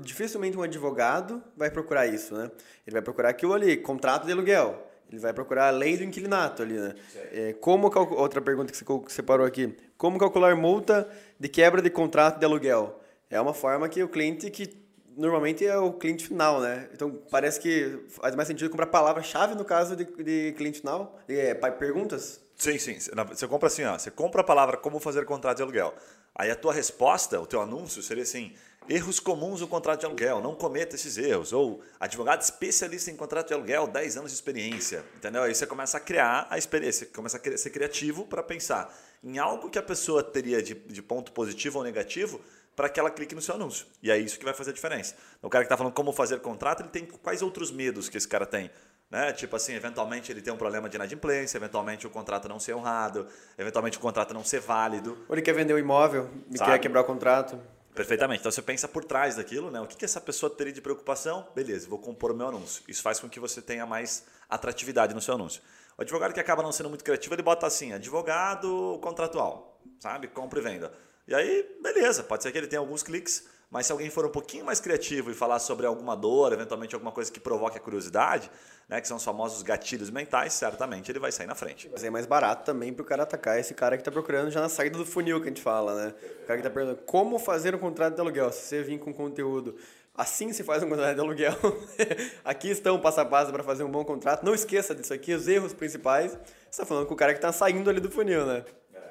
[0.00, 2.50] Dificilmente um advogado vai procurar isso, né?
[2.86, 4.89] Ele vai procurar aquilo ali, contrato de aluguel.
[5.10, 6.94] Ele vai procurar a lei do inquilinato ali, né?
[7.32, 9.76] É, como Outra pergunta que você separou aqui.
[9.98, 13.00] Como calcular multa de quebra de contrato de aluguel?
[13.28, 14.80] É uma forma que o cliente que
[15.16, 16.88] normalmente é o cliente final, né?
[16.94, 21.18] Então parece que faz mais sentido comprar palavra-chave no caso de, de cliente final.
[21.28, 22.40] É, perguntas?
[22.60, 22.98] Sim, sim.
[23.28, 23.98] Você compra assim, ó.
[23.98, 25.94] Você compra a palavra como fazer contrato de aluguel.
[26.34, 28.54] Aí a tua resposta, o teu anúncio seria assim:
[28.86, 31.54] Erros comuns no contrato de aluguel, não cometa esses erros.
[31.54, 35.02] Ou advogado especialista em contrato de aluguel, 10 anos de experiência.
[35.16, 35.42] Entendeu?
[35.42, 38.94] Aí você começa a criar a experiência, começa a ser criativo para pensar
[39.24, 42.42] em algo que a pessoa teria de, de ponto positivo ou negativo
[42.76, 43.86] para que ela clique no seu anúncio.
[44.02, 45.14] E é isso que vai fazer a diferença.
[45.40, 48.28] O cara que está falando como fazer contrato, ele tem quais outros medos que esse
[48.28, 48.70] cara tem?
[49.10, 49.32] Né?
[49.32, 53.26] Tipo assim, eventualmente ele tem um problema de inadimplência, eventualmente o contrato não ser honrado,
[53.58, 55.18] eventualmente o contrato não ser válido.
[55.28, 57.58] Ou ele quer vender o um imóvel e quer quebrar o contrato.
[57.92, 58.40] Perfeitamente.
[58.40, 59.80] Então você pensa por trás daquilo, né?
[59.80, 61.48] O que, que essa pessoa teria de preocupação?
[61.54, 62.84] Beleza, vou compor o meu anúncio.
[62.86, 65.60] Isso faz com que você tenha mais atratividade no seu anúncio.
[65.98, 70.28] O advogado que acaba não sendo muito criativo, ele bota assim, advogado contratual, sabe?
[70.28, 70.92] Compra e venda.
[71.26, 74.30] E aí, beleza, pode ser que ele tenha alguns cliques, mas se alguém for um
[74.30, 78.50] pouquinho mais criativo e falar sobre alguma dor, eventualmente alguma coisa que provoque a curiosidade,
[78.88, 81.88] né, que são os famosos gatilhos mentais, certamente ele vai sair na frente.
[81.92, 84.60] Mas é mais barato também para o cara atacar esse cara que está procurando já
[84.60, 86.14] na saída do funil que a gente fala, né?
[86.42, 88.50] O cara que está perguntando como fazer um contrato de aluguel.
[88.50, 89.76] Se você vir com conteúdo
[90.20, 91.54] Assim se faz um contrato de aluguel.
[92.44, 94.44] aqui estão passo a passo para fazer um bom contrato.
[94.44, 96.32] Não esqueça disso aqui, os erros principais.
[96.32, 96.38] Você
[96.70, 98.64] está falando com o cara que está saindo ali do funil, né?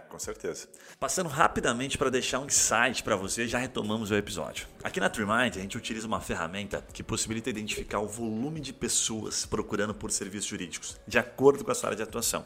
[0.09, 0.67] Com certeza.
[0.99, 4.67] Passando rapidamente para deixar um insight para você, já retomamos o episódio.
[4.83, 9.45] Aqui na TreeMind, a gente utiliza uma ferramenta que possibilita identificar o volume de pessoas
[9.45, 12.43] procurando por serviços jurídicos, de acordo com a sua área de atuação.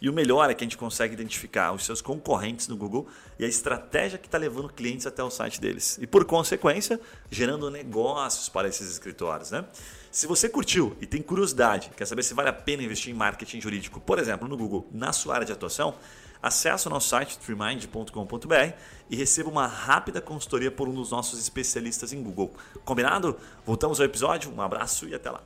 [0.00, 3.06] E o melhor é que a gente consegue identificar os seus concorrentes no Google
[3.38, 5.96] e a estratégia que está levando clientes até o site deles.
[6.02, 6.98] E por consequência,
[7.30, 9.52] gerando negócios para esses escritórios.
[9.52, 9.64] Né?
[10.10, 13.60] Se você curtiu e tem curiosidade, quer saber se vale a pena investir em marketing
[13.60, 15.94] jurídico, por exemplo, no Google, na sua área de atuação,
[16.42, 18.74] Acesse o nosso site freemind.com.br
[19.08, 22.52] e receba uma rápida consultoria por um dos nossos especialistas em Google.
[22.84, 23.38] Combinado?
[23.64, 25.40] Voltamos ao episódio, um abraço e até lá.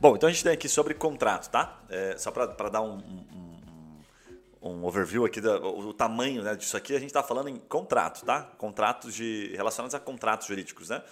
[0.00, 1.80] Bom, então a gente tem aqui sobre contrato, tá?
[1.88, 7.00] É, só para dar um, um, um, overview aqui do tamanho né, disso aqui, a
[7.00, 8.42] gente está falando em contrato, tá?
[8.58, 11.02] Contratos de, relacionados a contratos jurídicos, né?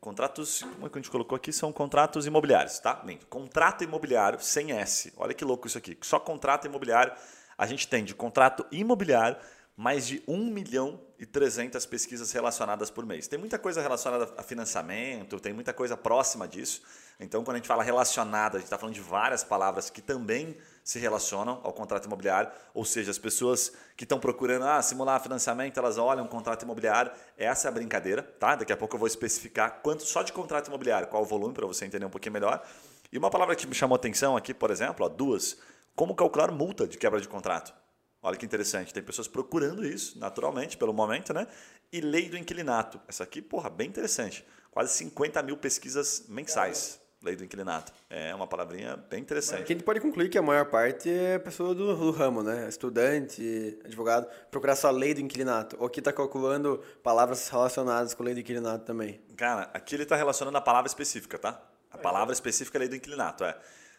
[0.00, 1.52] Contratos, como é que a gente colocou aqui?
[1.52, 3.04] São contratos imobiliários, tá?
[3.28, 5.12] Contrato imobiliário sem S.
[5.16, 5.96] Olha que louco isso aqui.
[6.02, 7.12] Só contrato imobiliário
[7.56, 9.36] a gente tem de contrato imobiliário
[9.76, 13.28] mais de 1 milhão e 300 pesquisas relacionadas por mês.
[13.28, 16.82] Tem muita coisa relacionada a financiamento, tem muita coisa próxima disso.
[17.20, 20.56] Então, quando a gente fala relacionada, a gente está falando de várias palavras que também
[20.82, 25.78] se relacionam ao contrato imobiliário, ou seja, as pessoas que estão procurando ah, simular financiamento,
[25.78, 28.54] elas olham um contrato imobiliário, essa é a brincadeira, tá?
[28.54, 31.66] Daqui a pouco eu vou especificar quanto só de contrato imobiliário, qual o volume para
[31.66, 32.62] você entender um pouquinho melhor.
[33.10, 35.58] E uma palavra que me chamou atenção aqui, por exemplo, ó, duas,
[35.96, 37.74] como calcular multa de quebra de contrato.
[38.22, 41.46] Olha que interessante, tem pessoas procurando isso, naturalmente, pelo momento, né?
[41.92, 43.00] E lei do inquilinato.
[43.08, 44.44] Essa aqui, porra, bem interessante.
[44.70, 47.00] Quase 50 mil pesquisas mensais.
[47.22, 47.92] Lei do inquilinato.
[48.10, 49.62] É uma palavrinha bem interessante.
[49.62, 52.68] Aqui a gente pode concluir que a maior parte é pessoa do, do ramo, né?
[52.68, 55.76] Estudante, advogado, procurar só a lei do inquilinato.
[55.78, 59.20] Ou aqui está calculando palavras relacionadas com a lei do inquilinato também.
[59.36, 61.62] Cara, aqui ele está relacionando a palavra específica, tá?
[61.90, 63.56] A palavra específica é lei do inquilinato, é.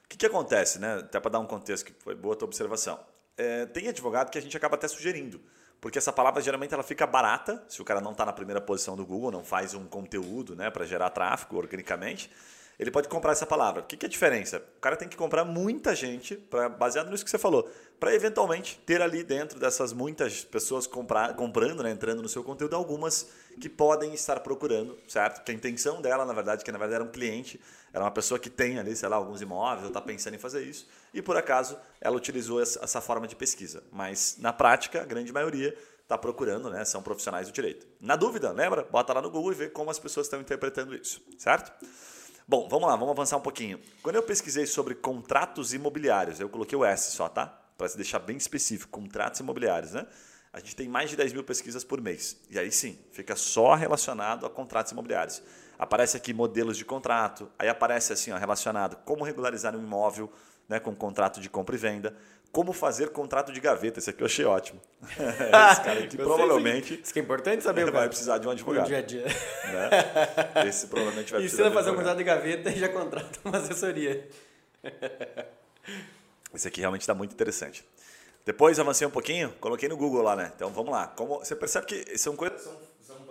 [0.07, 0.99] O que, que acontece, né?
[0.99, 2.97] Até para dar um contexto que foi boa a tua observação.
[3.35, 5.41] É, tem advogado que a gente acaba até sugerindo,
[5.81, 8.95] porque essa palavra geralmente ela fica barata se o cara não está na primeira posição
[8.95, 12.31] do Google, não faz um conteúdo né, para gerar tráfego organicamente.
[12.79, 13.81] Ele pode comprar essa palavra.
[13.81, 14.63] O que, que é a diferença?
[14.77, 17.67] O cara tem que comprar muita gente, pra, baseado nisso que você falou,
[17.99, 22.75] para eventualmente ter ali dentro dessas muitas pessoas comprar, comprando, né, entrando no seu conteúdo,
[22.75, 25.43] algumas que podem estar procurando, certo?
[25.43, 27.59] Que a intenção dela, na verdade, que na verdade era um cliente,
[27.91, 30.61] era uma pessoa que tem ali, sei lá, alguns imóveis, ou está pensando em fazer
[30.61, 33.83] isso, e por acaso ela utilizou essa forma de pesquisa.
[33.91, 36.85] Mas na prática, a grande maioria está procurando, né?
[36.85, 37.87] São profissionais do direito.
[37.99, 38.83] Na dúvida, lembra?
[38.83, 41.73] Bota lá no Google e vê como as pessoas estão interpretando isso, certo?
[42.49, 43.77] Bom, vamos lá, vamos avançar um pouquinho.
[44.01, 47.45] Quando eu pesquisei sobre contratos imobiliários, eu coloquei o S só, tá?
[47.77, 50.07] Para se deixar bem específico, contratos imobiliários, né?
[50.53, 52.39] A gente tem mais de 10 mil pesquisas por mês.
[52.49, 55.43] E aí sim, fica só relacionado a contratos imobiliários.
[55.77, 60.31] Aparece aqui modelos de contrato, aí aparece assim, ó, relacionado como regularizar um imóvel
[60.69, 62.15] né, com contrato de compra e venda,
[62.57, 63.99] como fazer contrato de gaveta.
[63.99, 64.81] Esse aqui eu achei ótimo.
[65.11, 66.99] Esse cara aqui provavelmente.
[67.03, 67.83] Isso que é importante saber.
[67.83, 68.07] Vai cara.
[68.07, 68.81] precisar de um advogado.
[68.81, 69.25] No dia a dia.
[69.25, 70.67] Né?
[70.67, 71.61] Esse provavelmente vai precisar.
[71.61, 74.27] Ensina a fazer um contrato de gaveta e já contrata uma assessoria.
[76.51, 77.85] Esse aqui realmente está muito interessante.
[78.43, 80.51] Depois avancei um pouquinho, coloquei no Google lá, né?
[80.55, 81.05] Então vamos lá.
[81.09, 82.67] Como você percebe que são coisas.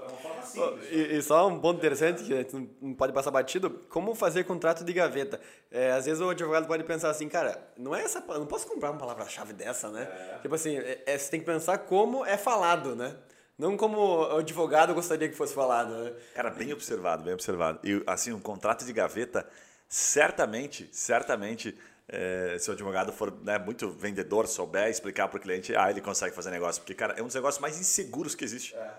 [0.06, 0.90] É uma forma simples.
[0.90, 4.92] E, e, só um ponto interessante que não pode passar batido: como fazer contrato de
[4.92, 5.40] gaveta?
[5.70, 8.20] É, às vezes o advogado pode pensar assim, cara, não é essa.
[8.20, 10.08] Não posso comprar uma palavra-chave dessa, né?
[10.36, 10.38] É.
[10.42, 13.16] Tipo assim, é, é, você tem que pensar como é falado, né?
[13.58, 16.12] Não como o advogado gostaria que fosse falado, né?
[16.34, 17.80] Cara, bem observado, bem observado.
[17.82, 19.46] E assim, um contrato de gaveta,
[19.88, 21.76] certamente, certamente
[22.08, 26.00] é, se o advogado for né, muito vendedor, souber explicar para o cliente, ah, ele
[26.00, 26.80] consegue fazer negócio.
[26.82, 28.76] Porque, cara, é um dos negócios mais inseguros que existe.
[28.76, 28.90] É.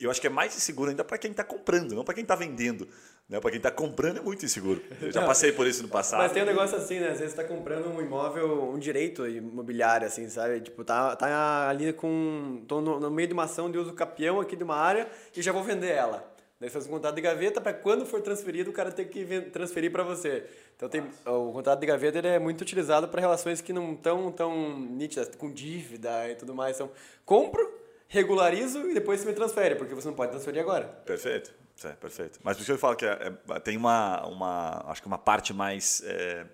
[0.00, 2.34] Eu acho que é mais inseguro ainda para quem está comprando, não para quem está
[2.34, 2.86] vendendo.
[3.28, 3.40] Né?
[3.40, 4.82] Para quem está comprando é muito inseguro.
[5.00, 6.20] Eu já passei por isso no passado.
[6.20, 7.10] Mas tem um negócio assim, né?
[7.10, 10.60] Às vezes você está comprando um imóvel, um direito imobiliário, assim, sabe?
[10.60, 12.62] Tipo, tá, tá ali com.
[12.66, 15.42] tô no, no meio de uma ação de uso capião aqui de uma área e
[15.42, 16.36] já vou vender ela.
[16.60, 19.92] Daí faz um contrato de gaveta para quando for transferido o cara ter que transferir
[19.92, 20.44] para você.
[20.76, 24.32] Então tem, o contrato de gaveta ele é muito utilizado para relações que não estão
[24.32, 26.74] tão nítidas, com dívida e tudo mais.
[26.74, 26.90] Então,
[27.24, 27.72] compro,
[28.08, 30.84] regularizo e depois você me transfere, porque você não pode transferir agora.
[31.04, 31.52] Perfeito.
[31.84, 32.40] É, perfeito.
[32.42, 35.54] Mas por isso eu falo que é, é, tem uma, uma, acho que uma parte
[35.54, 36.44] mais é,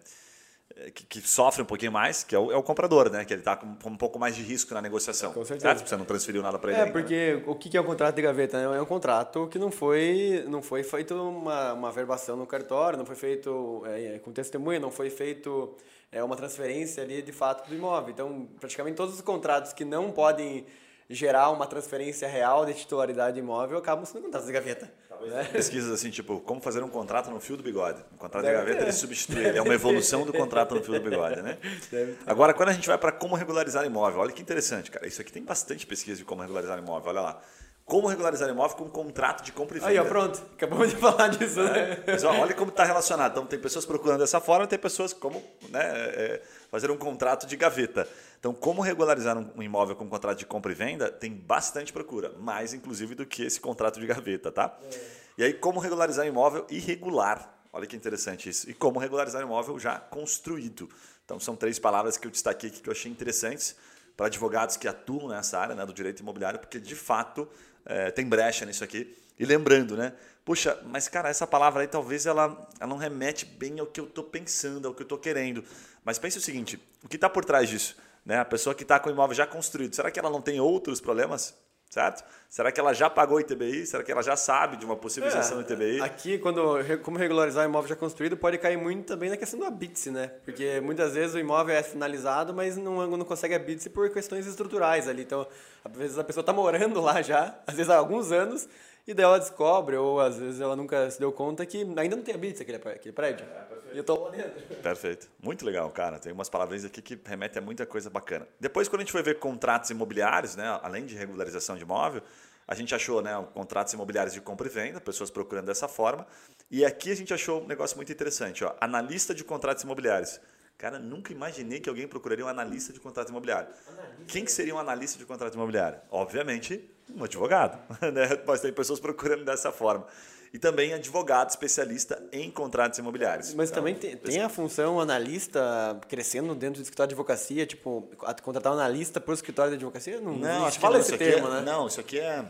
[0.76, 3.24] é, que, que, sofre um pouquinho mais, que é o, é o comprador, né?
[3.24, 5.32] Que ele está com, com, um pouco mais de risco na negociação.
[5.32, 5.74] Com certeza.
[5.74, 5.88] Certo?
[5.88, 6.78] Você não transferiu nada para ele.
[6.78, 7.42] É, ainda, porque né?
[7.46, 8.58] o que é o contrato de gaveta?
[8.58, 13.06] É um contrato que não foi, não foi feito uma, uma verbação no cartório, não
[13.06, 15.74] foi feito é, com testemunha, não foi feito
[16.12, 18.10] é, uma transferência ali de fato do imóvel.
[18.10, 20.66] Então, praticamente todos os contratos que não podem
[21.08, 24.92] gerar uma transferência real de titularidade imóvel acabam sendo contratos de gaveta.
[25.22, 25.44] Né?
[25.52, 28.02] Pesquisas assim, tipo, como fazer um contrato no fio do bigode.
[28.12, 28.84] Um contrato Deve de gaveta ter.
[28.84, 31.58] ele substitui, ele é uma evolução do contrato no fio do bigode, né?
[32.26, 35.06] Agora, quando a gente vai para como regularizar imóvel, olha que interessante, cara.
[35.06, 37.42] Isso aqui tem bastante pesquisa de como regularizar imóvel, olha lá.
[37.84, 39.92] Como regularizar imóvel com um contrato de compra e venda.
[39.92, 40.42] Aí, ó, pronto.
[40.54, 41.96] Acabamos de falar disso, é.
[41.96, 42.04] né?
[42.06, 43.32] Mas ó, olha como está relacionado.
[43.32, 47.56] Então, tem pessoas procurando dessa forma, tem pessoas como né, é, fazer um contrato de
[47.56, 48.08] gaveta.
[48.40, 52.32] Então, como regularizar um imóvel com um contrato de compra e venda, tem bastante procura.
[52.38, 54.74] Mais, inclusive, do que esse contrato de gaveta, tá?
[54.90, 55.00] É.
[55.36, 57.52] E aí, como regularizar imóvel irregular.
[57.70, 58.70] Olha que interessante isso.
[58.70, 60.88] E como regularizar imóvel já construído.
[61.24, 63.76] Então, são três palavras que eu destaquei aqui que eu achei interessantes
[64.16, 67.48] para advogados que atuam nessa área né, do direito imobiliário, porque de fato
[67.86, 69.16] é, tem brecha nisso aqui.
[69.38, 70.12] E lembrando, né?
[70.44, 74.04] Puxa, mas cara, essa palavra aí talvez ela, ela não remete bem ao que eu
[74.04, 75.64] estou pensando, ao que eu estou querendo.
[76.04, 77.96] Mas pense o seguinte: o que está por trás disso?
[78.24, 78.38] Né?
[78.38, 81.00] A pessoa que está com o imóvel já construído, será que ela não tem outros
[81.00, 81.54] problemas?
[81.94, 82.24] Certo?
[82.48, 83.86] Será que ela já pagou ITBI?
[83.86, 86.00] Será que ela já sabe de uma possível isenção é, do ITBI?
[86.00, 89.64] Aqui, quando como regularizar o imóvel já construído, pode cair muito também na questão do
[89.64, 90.32] habite né?
[90.44, 95.08] Porque muitas vezes o imóvel é finalizado, mas não, não consegue habite por questões estruturais
[95.08, 95.22] ali.
[95.22, 95.46] Então,
[95.84, 98.68] às vezes a pessoa está morando lá já, às vezes há alguns anos,
[99.06, 102.22] e daí ela descobre, ou às vezes ela nunca se deu conta que ainda não
[102.22, 103.46] tem habite aquele, aquele prédio.
[103.46, 104.76] É, e eu tô lá dentro.
[104.76, 105.28] Perfeito.
[105.42, 106.18] Muito legal, cara.
[106.18, 108.48] Tem umas palavras aqui que remetem a muita coisa bacana.
[108.58, 112.22] Depois, quando a gente foi ver contratos imobiliários, né, além de regularização de imóvel,
[112.66, 116.26] a gente achou né, contratos imobiliários de compra e venda, pessoas procurando dessa forma.
[116.70, 120.40] E aqui a gente achou um negócio muito interessante, ó, analista de contratos imobiliários.
[120.76, 123.68] Cara, nunca imaginei que alguém procuraria um analista de contrato imobiliário.
[123.88, 124.24] Analista.
[124.26, 125.98] Quem que seria um analista de contrato imobiliário?
[126.10, 127.78] Obviamente, um advogado.
[128.12, 128.28] Né?
[128.46, 130.06] Mas tem pessoas procurando dessa forma.
[130.52, 133.54] E também advogado especialista em contratos imobiliários.
[133.54, 138.08] Mas então, também tem, tem, a função analista crescendo dentro do escritório de advocacia, tipo,
[138.42, 140.20] contratar um analista para o escritório de advocacia?
[140.20, 141.60] Não, não acho que fala não, esse termo, é, né?
[141.62, 142.44] Não, isso aqui é.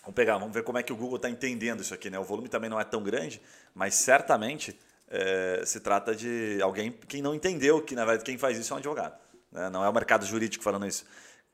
[0.00, 2.18] Vamos pegar, vamos ver como é que o Google está entendendo isso aqui, né?
[2.18, 3.42] O volume também não é tão grande,
[3.74, 4.78] mas certamente
[5.14, 8.74] é, se trata de alguém que não entendeu que, na verdade, quem faz isso é
[8.74, 9.14] um advogado.
[9.52, 9.70] Né?
[9.70, 11.04] Não é o mercado jurídico falando isso.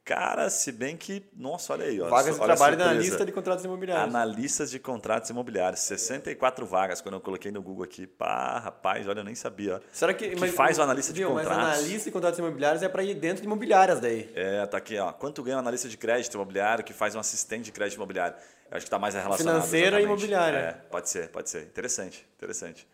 [0.02, 1.22] Cara, se bem que.
[1.36, 1.98] Nossa, olha aí.
[1.98, 4.14] Vagas de trabalho na lista de contratos imobiliários.
[4.14, 5.80] Analistas de contratos imobiliários.
[5.80, 7.02] 64 vagas.
[7.02, 8.06] Quando eu coloquei no Google aqui.
[8.06, 9.80] Pá, rapaz, olha, eu nem sabia.
[9.92, 10.30] Será que.
[10.30, 11.56] que mas, faz o analista viu, de contratos?
[11.58, 14.32] Mas analista de contratos imobiliários é para ir dentro de imobiliárias daí.
[14.34, 15.12] É, tá aqui, ó.
[15.12, 18.36] Quanto ganha um analista de crédito imobiliário que faz um assistente de crédito imobiliário?
[18.70, 19.56] Eu acho que está mais relacionado.
[19.56, 20.58] Financeira e imobiliária.
[20.58, 21.64] É, pode ser, pode ser.
[21.64, 22.88] Interessante, interessante.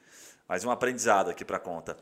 [0.49, 1.97] Mais um aprendizado aqui para a conta.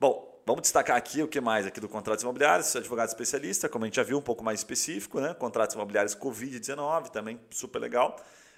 [0.00, 3.86] Bom, vamos destacar aqui o que mais aqui do contratos imobiliários, advogado especialista, como a
[3.86, 5.34] gente já viu, um pouco mais específico, né?
[5.34, 8.16] Contratos imobiliários Covid-19, também super legal.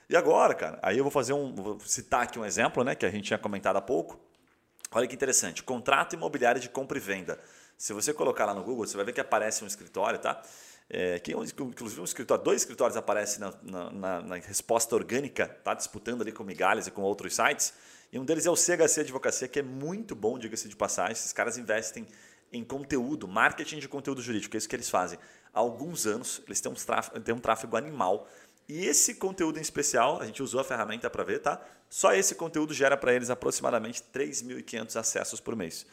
[0.08, 3.04] E agora, cara, aí eu vou fazer um, vou citar aqui um exemplo, né, que
[3.04, 4.18] a gente tinha comentado há pouco.
[4.90, 7.38] Olha que interessante, contrato imobiliário de compra e venda.
[7.76, 10.40] Se você colocar lá no Google, você vai ver que aparece um escritório, tá?
[10.88, 15.74] É, que, inclusive um escritório, dois escritórios aparecem na, na, na resposta orgânica, tá?
[15.74, 17.74] disputando ali com migalhas e com outros sites.
[18.12, 21.12] E um deles é o CHC Advocacia, que é muito bom, diga-se de passagem.
[21.12, 22.06] Esses caras investem
[22.52, 25.18] em conteúdo, marketing de conteúdo jurídico, é isso que eles fazem.
[25.52, 28.26] Há alguns anos, eles têm um tráfego, têm um tráfego animal.
[28.66, 31.60] E esse conteúdo em especial, a gente usou a ferramenta para ver, tá?
[31.90, 35.86] Só esse conteúdo gera para eles aproximadamente 3.500 acessos por mês.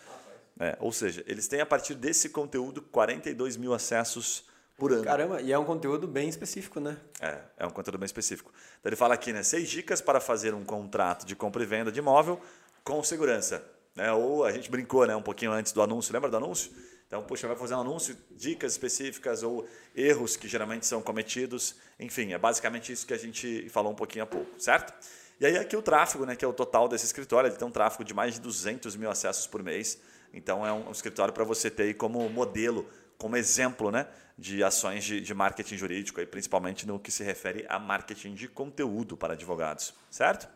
[0.60, 4.46] É, ou seja, eles têm a partir desse conteúdo 42 mil acessos
[4.78, 5.04] por ano.
[5.04, 6.98] Caramba, e é um conteúdo bem específico, né?
[7.22, 8.52] É, é um conteúdo bem específico.
[8.80, 9.44] Então ele fala aqui, né?
[9.44, 12.40] Seis dicas para fazer um contrato de compra e venda de imóvel
[12.84, 13.64] com segurança.
[13.96, 14.12] Né?
[14.12, 16.72] Ou a gente brincou né, um pouquinho antes do anúncio, lembra do anúncio?
[17.08, 21.76] Então, puxa, vai fazer um anúncio, dicas específicas ou erros que geralmente são cometidos.
[22.00, 24.94] Enfim, é basicamente isso que a gente falou um pouquinho há pouco, certo?
[25.40, 27.72] E aí aqui o tráfego, né, que é o total desse escritório, ele tem um
[27.72, 30.00] tráfego de mais de 200 mil acessos por mês.
[30.34, 34.08] Então é um, escritório para você ter aí como modelo, como exemplo né,
[34.38, 38.48] de ações de, de marketing jurídico, aí, principalmente no que se refere a marketing de
[38.48, 40.48] conteúdo para advogados, certo?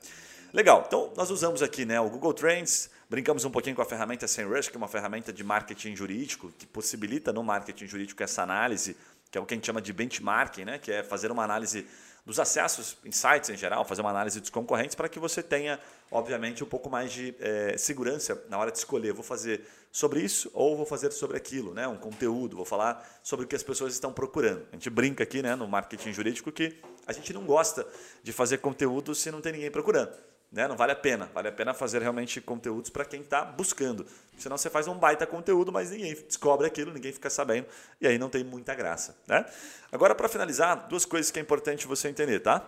[0.51, 4.27] Legal, então nós usamos aqui né, o Google Trends, brincamos um pouquinho com a ferramenta
[4.27, 8.97] SEMrush, que é uma ferramenta de marketing jurídico, que possibilita no marketing jurídico essa análise,
[9.31, 11.85] que é o que a gente chama de benchmarking, né, que é fazer uma análise
[12.25, 15.79] dos acessos sites em geral, fazer uma análise dos concorrentes para que você tenha,
[16.11, 19.13] obviamente, um pouco mais de é, segurança na hora de escolher.
[19.13, 21.87] Vou fazer sobre isso ou vou fazer sobre aquilo, né?
[21.87, 24.65] um conteúdo, vou falar sobre o que as pessoas estão procurando.
[24.71, 27.87] A gente brinca aqui né, no marketing jurídico que a gente não gosta
[28.21, 30.11] de fazer conteúdo se não tem ninguém procurando.
[30.51, 30.67] Né?
[30.67, 31.29] Não vale a pena.
[31.33, 34.05] Vale a pena fazer realmente conteúdos para quem está buscando.
[34.37, 37.67] Senão você faz um baita conteúdo, mas ninguém descobre aquilo, ninguém fica sabendo,
[37.99, 39.15] e aí não tem muita graça.
[39.27, 39.45] Né?
[39.91, 42.39] Agora, para finalizar, duas coisas que é importante você entender.
[42.39, 42.67] Tá?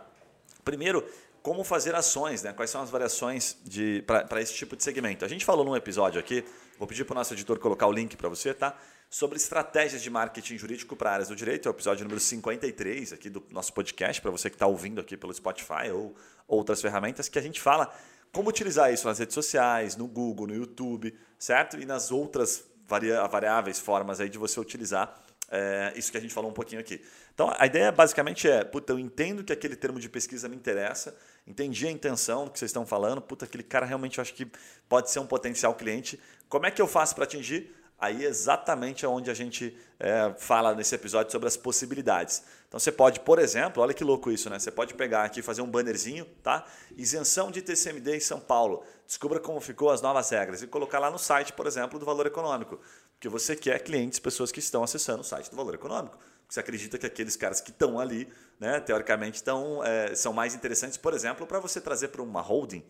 [0.63, 1.03] Primeiro,
[1.41, 2.53] como fazer ações, né?
[2.53, 3.57] quais são as variações
[4.05, 5.25] para esse tipo de segmento.
[5.25, 6.45] A gente falou num episódio aqui,
[6.77, 8.77] vou pedir para o nosso editor colocar o link para você, tá?
[9.11, 13.29] Sobre estratégias de marketing jurídico para áreas do direito, é o episódio número 53 aqui
[13.29, 16.15] do nosso podcast, para você que está ouvindo aqui pelo Spotify ou
[16.47, 17.93] outras ferramentas, que a gente fala
[18.31, 21.77] como utilizar isso nas redes sociais, no Google, no YouTube, certo?
[21.77, 26.49] E nas outras variáveis formas aí de você utilizar é, isso que a gente falou
[26.49, 27.03] um pouquinho aqui.
[27.33, 31.13] Então, a ideia basicamente é, puta, eu entendo que aquele termo de pesquisa me interessa,
[31.45, 34.49] entendi a intenção do que vocês estão falando, puta, aquele cara realmente eu acho que
[34.87, 36.17] pode ser um potencial cliente.
[36.47, 37.80] Como é que eu faço para atingir?
[38.01, 42.41] Aí é exatamente onde a gente é, fala nesse episódio sobre as possibilidades.
[42.67, 44.57] Então você pode, por exemplo, olha que louco isso, né?
[44.57, 46.65] Você pode pegar aqui fazer um bannerzinho, tá?
[46.97, 48.83] Isenção de TCMD em São Paulo.
[49.05, 52.25] Descubra como ficou as novas regras e colocar lá no site, por exemplo, do Valor
[52.25, 52.79] Econômico.
[53.13, 56.17] Porque você quer clientes, pessoas que estão acessando o site do Valor Econômico.
[56.49, 58.27] Você acredita que aqueles caras que estão ali,
[58.59, 62.83] né, teoricamente, estão, é, são mais interessantes, por exemplo, para você trazer para uma holding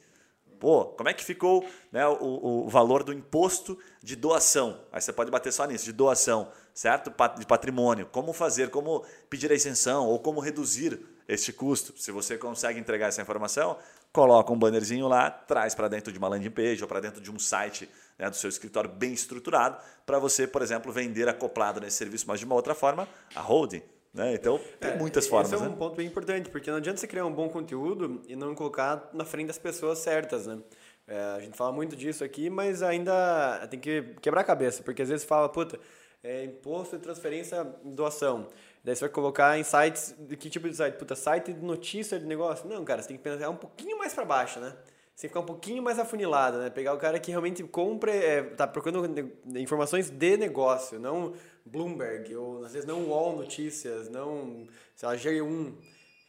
[0.61, 4.79] Pô, como é que ficou né, o, o valor do imposto de doação?
[4.91, 7.11] Aí você pode bater só nisso, de doação, certo?
[7.39, 8.05] De patrimônio.
[8.05, 11.99] Como fazer, como pedir a isenção ou como reduzir este custo.
[11.99, 13.75] Se você consegue entregar essa informação,
[14.13, 17.31] coloca um bannerzinho lá, traz para dentro de uma landing page ou para dentro de
[17.31, 21.97] um site né, do seu escritório bem estruturado, para você, por exemplo, vender acoplado nesse
[21.97, 23.81] serviço, mas de uma outra forma, a holding.
[24.13, 24.33] Né?
[24.33, 25.51] Então, tem é, muitas formas.
[25.51, 25.75] Esse é um né?
[25.77, 29.23] ponto bem importante, porque não adianta você criar um bom conteúdo e não colocar na
[29.23, 30.47] frente das pessoas certas.
[30.47, 30.59] Né?
[31.07, 35.01] É, a gente fala muito disso aqui, mas ainda tem que quebrar a cabeça, porque
[35.01, 35.79] às vezes fala, puta,
[36.23, 38.47] é imposto de transferência doação.
[38.83, 40.95] Daí você vai colocar em sites, de que tipo de site?
[40.95, 42.67] Puta, site de notícia de negócio?
[42.67, 44.75] Não, cara, você tem que pensar um pouquinho mais para baixo, né?
[45.15, 46.69] Você ficar um pouquinho mais afunilado, né?
[46.69, 51.33] Pegar o cara que realmente compra, é, tá procurando informações de negócio, não
[51.65, 55.73] Bloomberg, ou às vezes não UOL Notícias, não, sei lá, G1,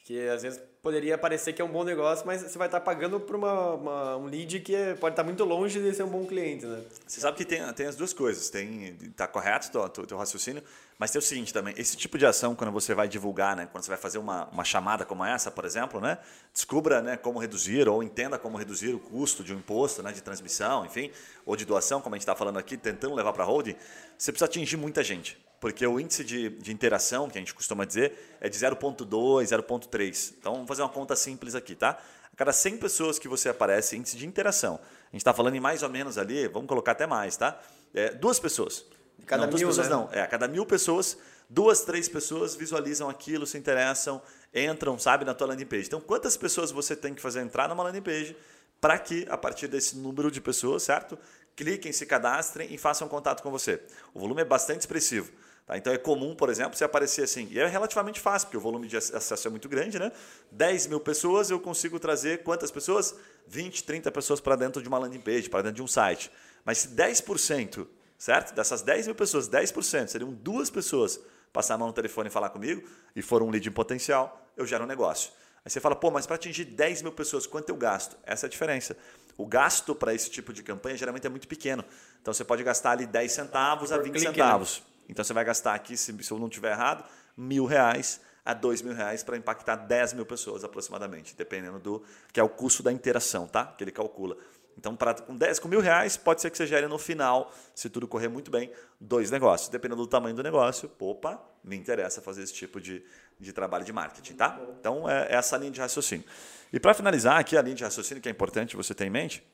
[0.05, 3.21] que às vezes poderia parecer que é um bom negócio, mas você vai estar pagando
[3.21, 6.27] por uma, uma um lead que é, pode estar muito longe de ser um bom
[6.27, 6.83] cliente, né?
[7.07, 10.63] Você sabe que tem, tem as duas coisas, tem tá correto o teu, teu, raciocínio,
[10.99, 13.85] mas tem o seguinte também, esse tipo de ação quando você vai divulgar, né, quando
[13.85, 16.19] você vai fazer uma, uma chamada como essa, por exemplo, né,
[16.53, 20.23] descubra né, como reduzir ou entenda como reduzir o custo de um imposto, né, de
[20.23, 21.11] transmissão, enfim,
[21.45, 23.77] ou de doação, como a gente está falando aqui, tentando levar para a holding,
[24.17, 27.85] você precisa atingir muita gente porque o índice de, de interação, que a gente costuma
[27.85, 30.35] dizer, é de 0,2, 0,3.
[30.37, 32.01] Então, vamos fazer uma conta simples aqui, tá?
[32.33, 34.75] A cada 100 pessoas que você aparece, índice de interação.
[34.75, 37.61] A gente está falando em mais ou menos ali, vamos colocar até mais, tá?
[37.95, 38.85] É, duas pessoas.
[39.27, 39.95] Cada não, mil, pessoas né?
[39.95, 40.09] não.
[40.13, 41.17] É, a cada mil pessoas,
[41.49, 44.21] duas, três pessoas visualizam aquilo, se interessam,
[44.55, 45.87] entram, sabe, na tua landing page.
[45.87, 48.37] Então, quantas pessoas você tem que fazer entrar numa landing page
[48.81, 51.19] para que, a partir desse número de pessoas, certo?
[51.55, 53.81] Cliquem, se cadastrem e façam contato com você.
[54.13, 55.31] O volume é bastante expressivo.
[55.67, 55.77] Tá?
[55.77, 58.89] Então é comum, por exemplo, se aparecer assim, e é relativamente fácil, porque o volume
[58.89, 60.11] de acesso é muito grande, né?
[60.51, 63.15] 10 mil pessoas, eu consigo trazer quantas pessoas?
[63.47, 66.31] 20, 30 pessoas para dentro de uma landing page, para dentro de um site.
[66.65, 67.87] Mas se 10%,
[68.23, 68.55] certo?
[68.55, 71.19] Dessas 10 mil pessoas, 10% seriam duas pessoas
[71.53, 74.65] passar a mão no telefone e falar comigo, e for um lead em potencial, eu
[74.65, 75.33] gero um negócio.
[75.65, 78.17] Aí você fala, pô, mas para atingir 10 mil pessoas, quanto eu gasto?
[78.23, 78.97] Essa é a diferença.
[79.37, 81.85] O gasto para esse tipo de campanha geralmente é muito pequeno.
[82.21, 84.33] Então você pode gastar ali 10 centavos a 20 clique, né?
[84.33, 84.79] centavos.
[84.79, 84.87] Né?
[85.09, 87.05] Então você vai gastar aqui, se, se eu não estiver errado,
[87.37, 92.39] mil reais a dois mil reais para impactar 10 mil pessoas aproximadamente, dependendo do que
[92.39, 93.67] é o custo da interação, tá?
[93.67, 94.37] Que ele calcula.
[94.77, 97.91] Então, pra, com 10 com mil reais, pode ser que você gere no final, se
[97.91, 99.69] tudo correr muito bem, dois negócios.
[99.69, 103.05] Dependendo do tamanho do negócio, opa, me interessa fazer esse tipo de,
[103.39, 104.61] de trabalho de marketing, tá?
[104.81, 106.25] Então, é, é essa linha de raciocínio.
[106.73, 109.45] E para finalizar aqui, a linha de raciocínio que é importante você ter em mente,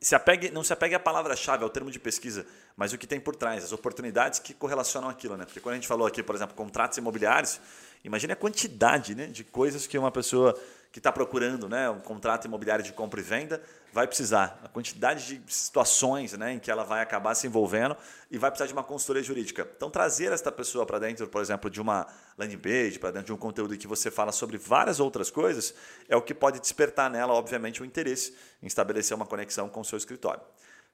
[0.00, 2.46] se apegue, não se apegue à palavra-chave, ao termo de pesquisa,
[2.76, 5.36] mas o que tem por trás, as oportunidades que correlacionam aquilo.
[5.36, 5.44] Né?
[5.44, 7.60] Porque quando a gente falou aqui, por exemplo, contratos imobiliários,
[8.04, 10.58] imagine a quantidade né, de coisas que uma pessoa
[10.92, 13.62] que está procurando né, um contrato imobiliário de compra e venda
[13.92, 14.60] vai precisar.
[14.62, 17.96] A quantidade de situações né, em que ela vai acabar se envolvendo
[18.30, 19.68] e vai precisar de uma consultoria jurídica.
[19.76, 23.32] Então, trazer esta pessoa para dentro, por exemplo, de uma landing page, para dentro de
[23.32, 25.74] um conteúdo que você fala sobre várias outras coisas,
[26.08, 29.84] é o que pode despertar nela, obviamente, o interesse em estabelecer uma conexão com o
[29.84, 30.42] seu escritório.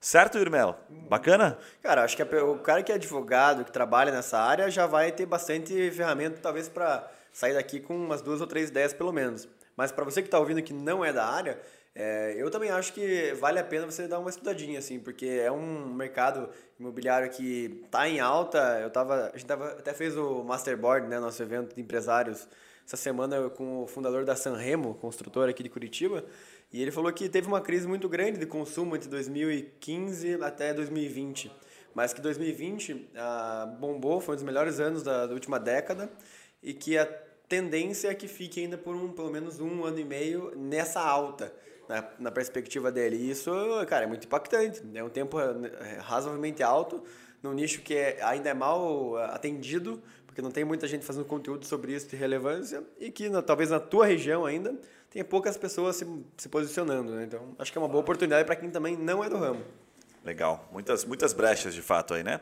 [0.01, 0.76] Certo, Irmelo?
[1.09, 1.57] Bacana?
[1.82, 5.24] Cara, acho que o cara que é advogado, que trabalha nessa área, já vai ter
[5.24, 9.49] bastante ferramenta, talvez, para sair daqui com umas duas ou três ideias, pelo menos.
[9.74, 11.59] Mas para você que está ouvindo que não é da área,
[11.95, 15.51] é, eu também acho que vale a pena você dar uma estudadinha, assim, porque é
[15.53, 18.80] um mercado imobiliário que está em alta.
[18.82, 22.49] Eu tava, a gente tava, até fez o Masterboard, né, nosso evento de empresários,
[22.84, 26.24] essa semana com o fundador da Sanremo, construtora aqui de Curitiba,
[26.72, 31.51] e ele falou que teve uma crise muito grande de consumo entre 2015 até 2020,
[31.95, 36.11] mas que 2020 ah, bombou, foi um dos melhores anos da, da última década,
[36.62, 37.07] e que a
[37.49, 41.55] tendência é que fique ainda por um, pelo menos um ano e meio nessa alta,
[41.89, 43.16] na, na perspectiva dele.
[43.16, 43.51] E isso,
[43.89, 44.82] cara, é muito impactante.
[44.95, 47.03] É um tempo é, razoavelmente alto,
[47.43, 51.64] num nicho que é, ainda é mal atendido, porque não tem muita gente fazendo conteúdo
[51.66, 54.74] sobre isso de relevância, e que na, talvez na tua região ainda
[55.11, 56.07] tenha poucas pessoas se,
[56.37, 57.12] se posicionando.
[57.12, 57.24] Né?
[57.24, 59.62] Então, acho que é uma boa oportunidade para quem também não é do ramo.
[60.24, 60.68] Legal.
[60.72, 62.41] Muitas, muitas brechas, de fato, aí, né?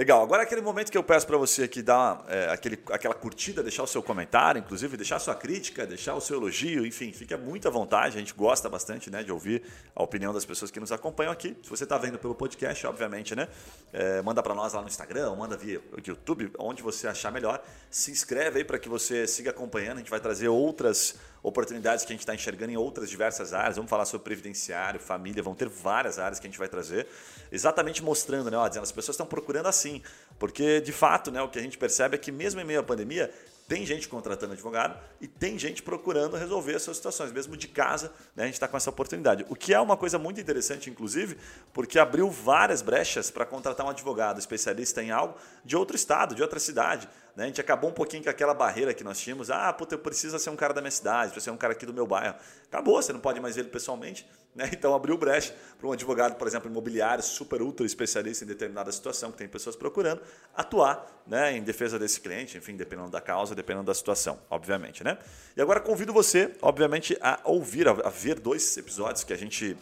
[0.00, 3.62] Legal, agora aquele momento que eu peço para você aqui dar é, aquele, aquela curtida,
[3.62, 7.36] deixar o seu comentário, inclusive deixar a sua crítica, deixar o seu elogio, enfim, fique
[7.36, 9.62] muito à vontade, a gente gosta bastante né, de ouvir
[9.94, 11.54] a opinião das pessoas que nos acompanham aqui.
[11.62, 13.46] Se você está vendo pelo podcast, obviamente, né?
[13.92, 17.62] É, manda para nós lá no Instagram, manda via YouTube, onde você achar melhor.
[17.90, 22.12] Se inscreve aí para que você siga acompanhando, a gente vai trazer outras oportunidades que
[22.12, 23.76] a gente está enxergando em outras diversas áreas.
[23.76, 27.06] Vamos falar sobre previdenciário, família, vão ter várias áreas que a gente vai trazer,
[27.50, 30.02] exatamente mostrando, né, ó, dizendo as pessoas estão procurando assim,
[30.38, 32.82] porque de fato, né, o que a gente percebe é que mesmo em meio à
[32.82, 33.32] pandemia,
[33.70, 38.42] tem gente contratando advogado e tem gente procurando resolver essas situações, mesmo de casa, né,
[38.42, 39.46] a gente está com essa oportunidade.
[39.48, 41.38] O que é uma coisa muito interessante, inclusive,
[41.72, 46.42] porque abriu várias brechas para contratar um advogado especialista em algo de outro estado, de
[46.42, 47.08] outra cidade.
[47.40, 47.46] Né?
[47.46, 49.50] A gente acabou um pouquinho com aquela barreira que nós tínhamos.
[49.50, 51.86] Ah, puta, eu preciso ser um cara da minha cidade, precisa ser um cara aqui
[51.86, 52.34] do meu bairro.
[52.66, 54.28] Acabou, você não pode mais ver ele pessoalmente.
[54.54, 54.68] Né?
[54.80, 59.32] Então abriu brecha para um advogado, por exemplo, imobiliário, super ultra especialista em determinada situação,
[59.32, 60.20] que tem pessoas procurando,
[60.54, 65.02] atuar né, em defesa desse cliente, enfim, dependendo da causa, dependendo da situação, obviamente.
[65.02, 65.16] Né?
[65.56, 69.78] E agora convido você, obviamente, a ouvir, a ver dois episódios que a gente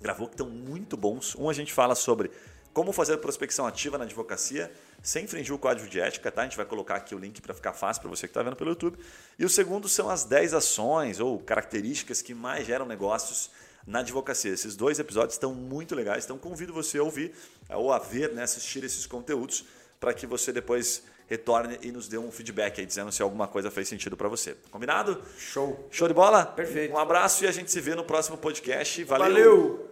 [0.00, 1.34] gravou que estão muito bons.
[1.34, 2.30] Um a gente fala sobre
[2.72, 6.42] como fazer prospecção ativa na advocacia sem infringir o código de ética, tá?
[6.42, 8.56] A gente vai colocar aqui o link para ficar fácil para você que está vendo
[8.56, 8.96] pelo YouTube.
[9.38, 13.50] E o segundo são as 10 ações ou características que mais geram negócios
[13.86, 14.52] na advocacia.
[14.52, 17.34] Esses dois episódios estão muito legais, então convido você a ouvir
[17.68, 19.64] ou a ver, né, assistir esses conteúdos
[19.98, 23.70] para que você depois retorne e nos dê um feedback aí, dizendo se alguma coisa
[23.70, 24.56] fez sentido para você.
[24.70, 25.22] Combinado?
[25.38, 25.88] Show.
[25.90, 26.44] Show de bola?
[26.44, 26.94] Perfeito.
[26.94, 29.02] Um abraço e a gente se vê no próximo podcast.
[29.04, 29.28] Valeu!
[29.28, 29.91] Valeu.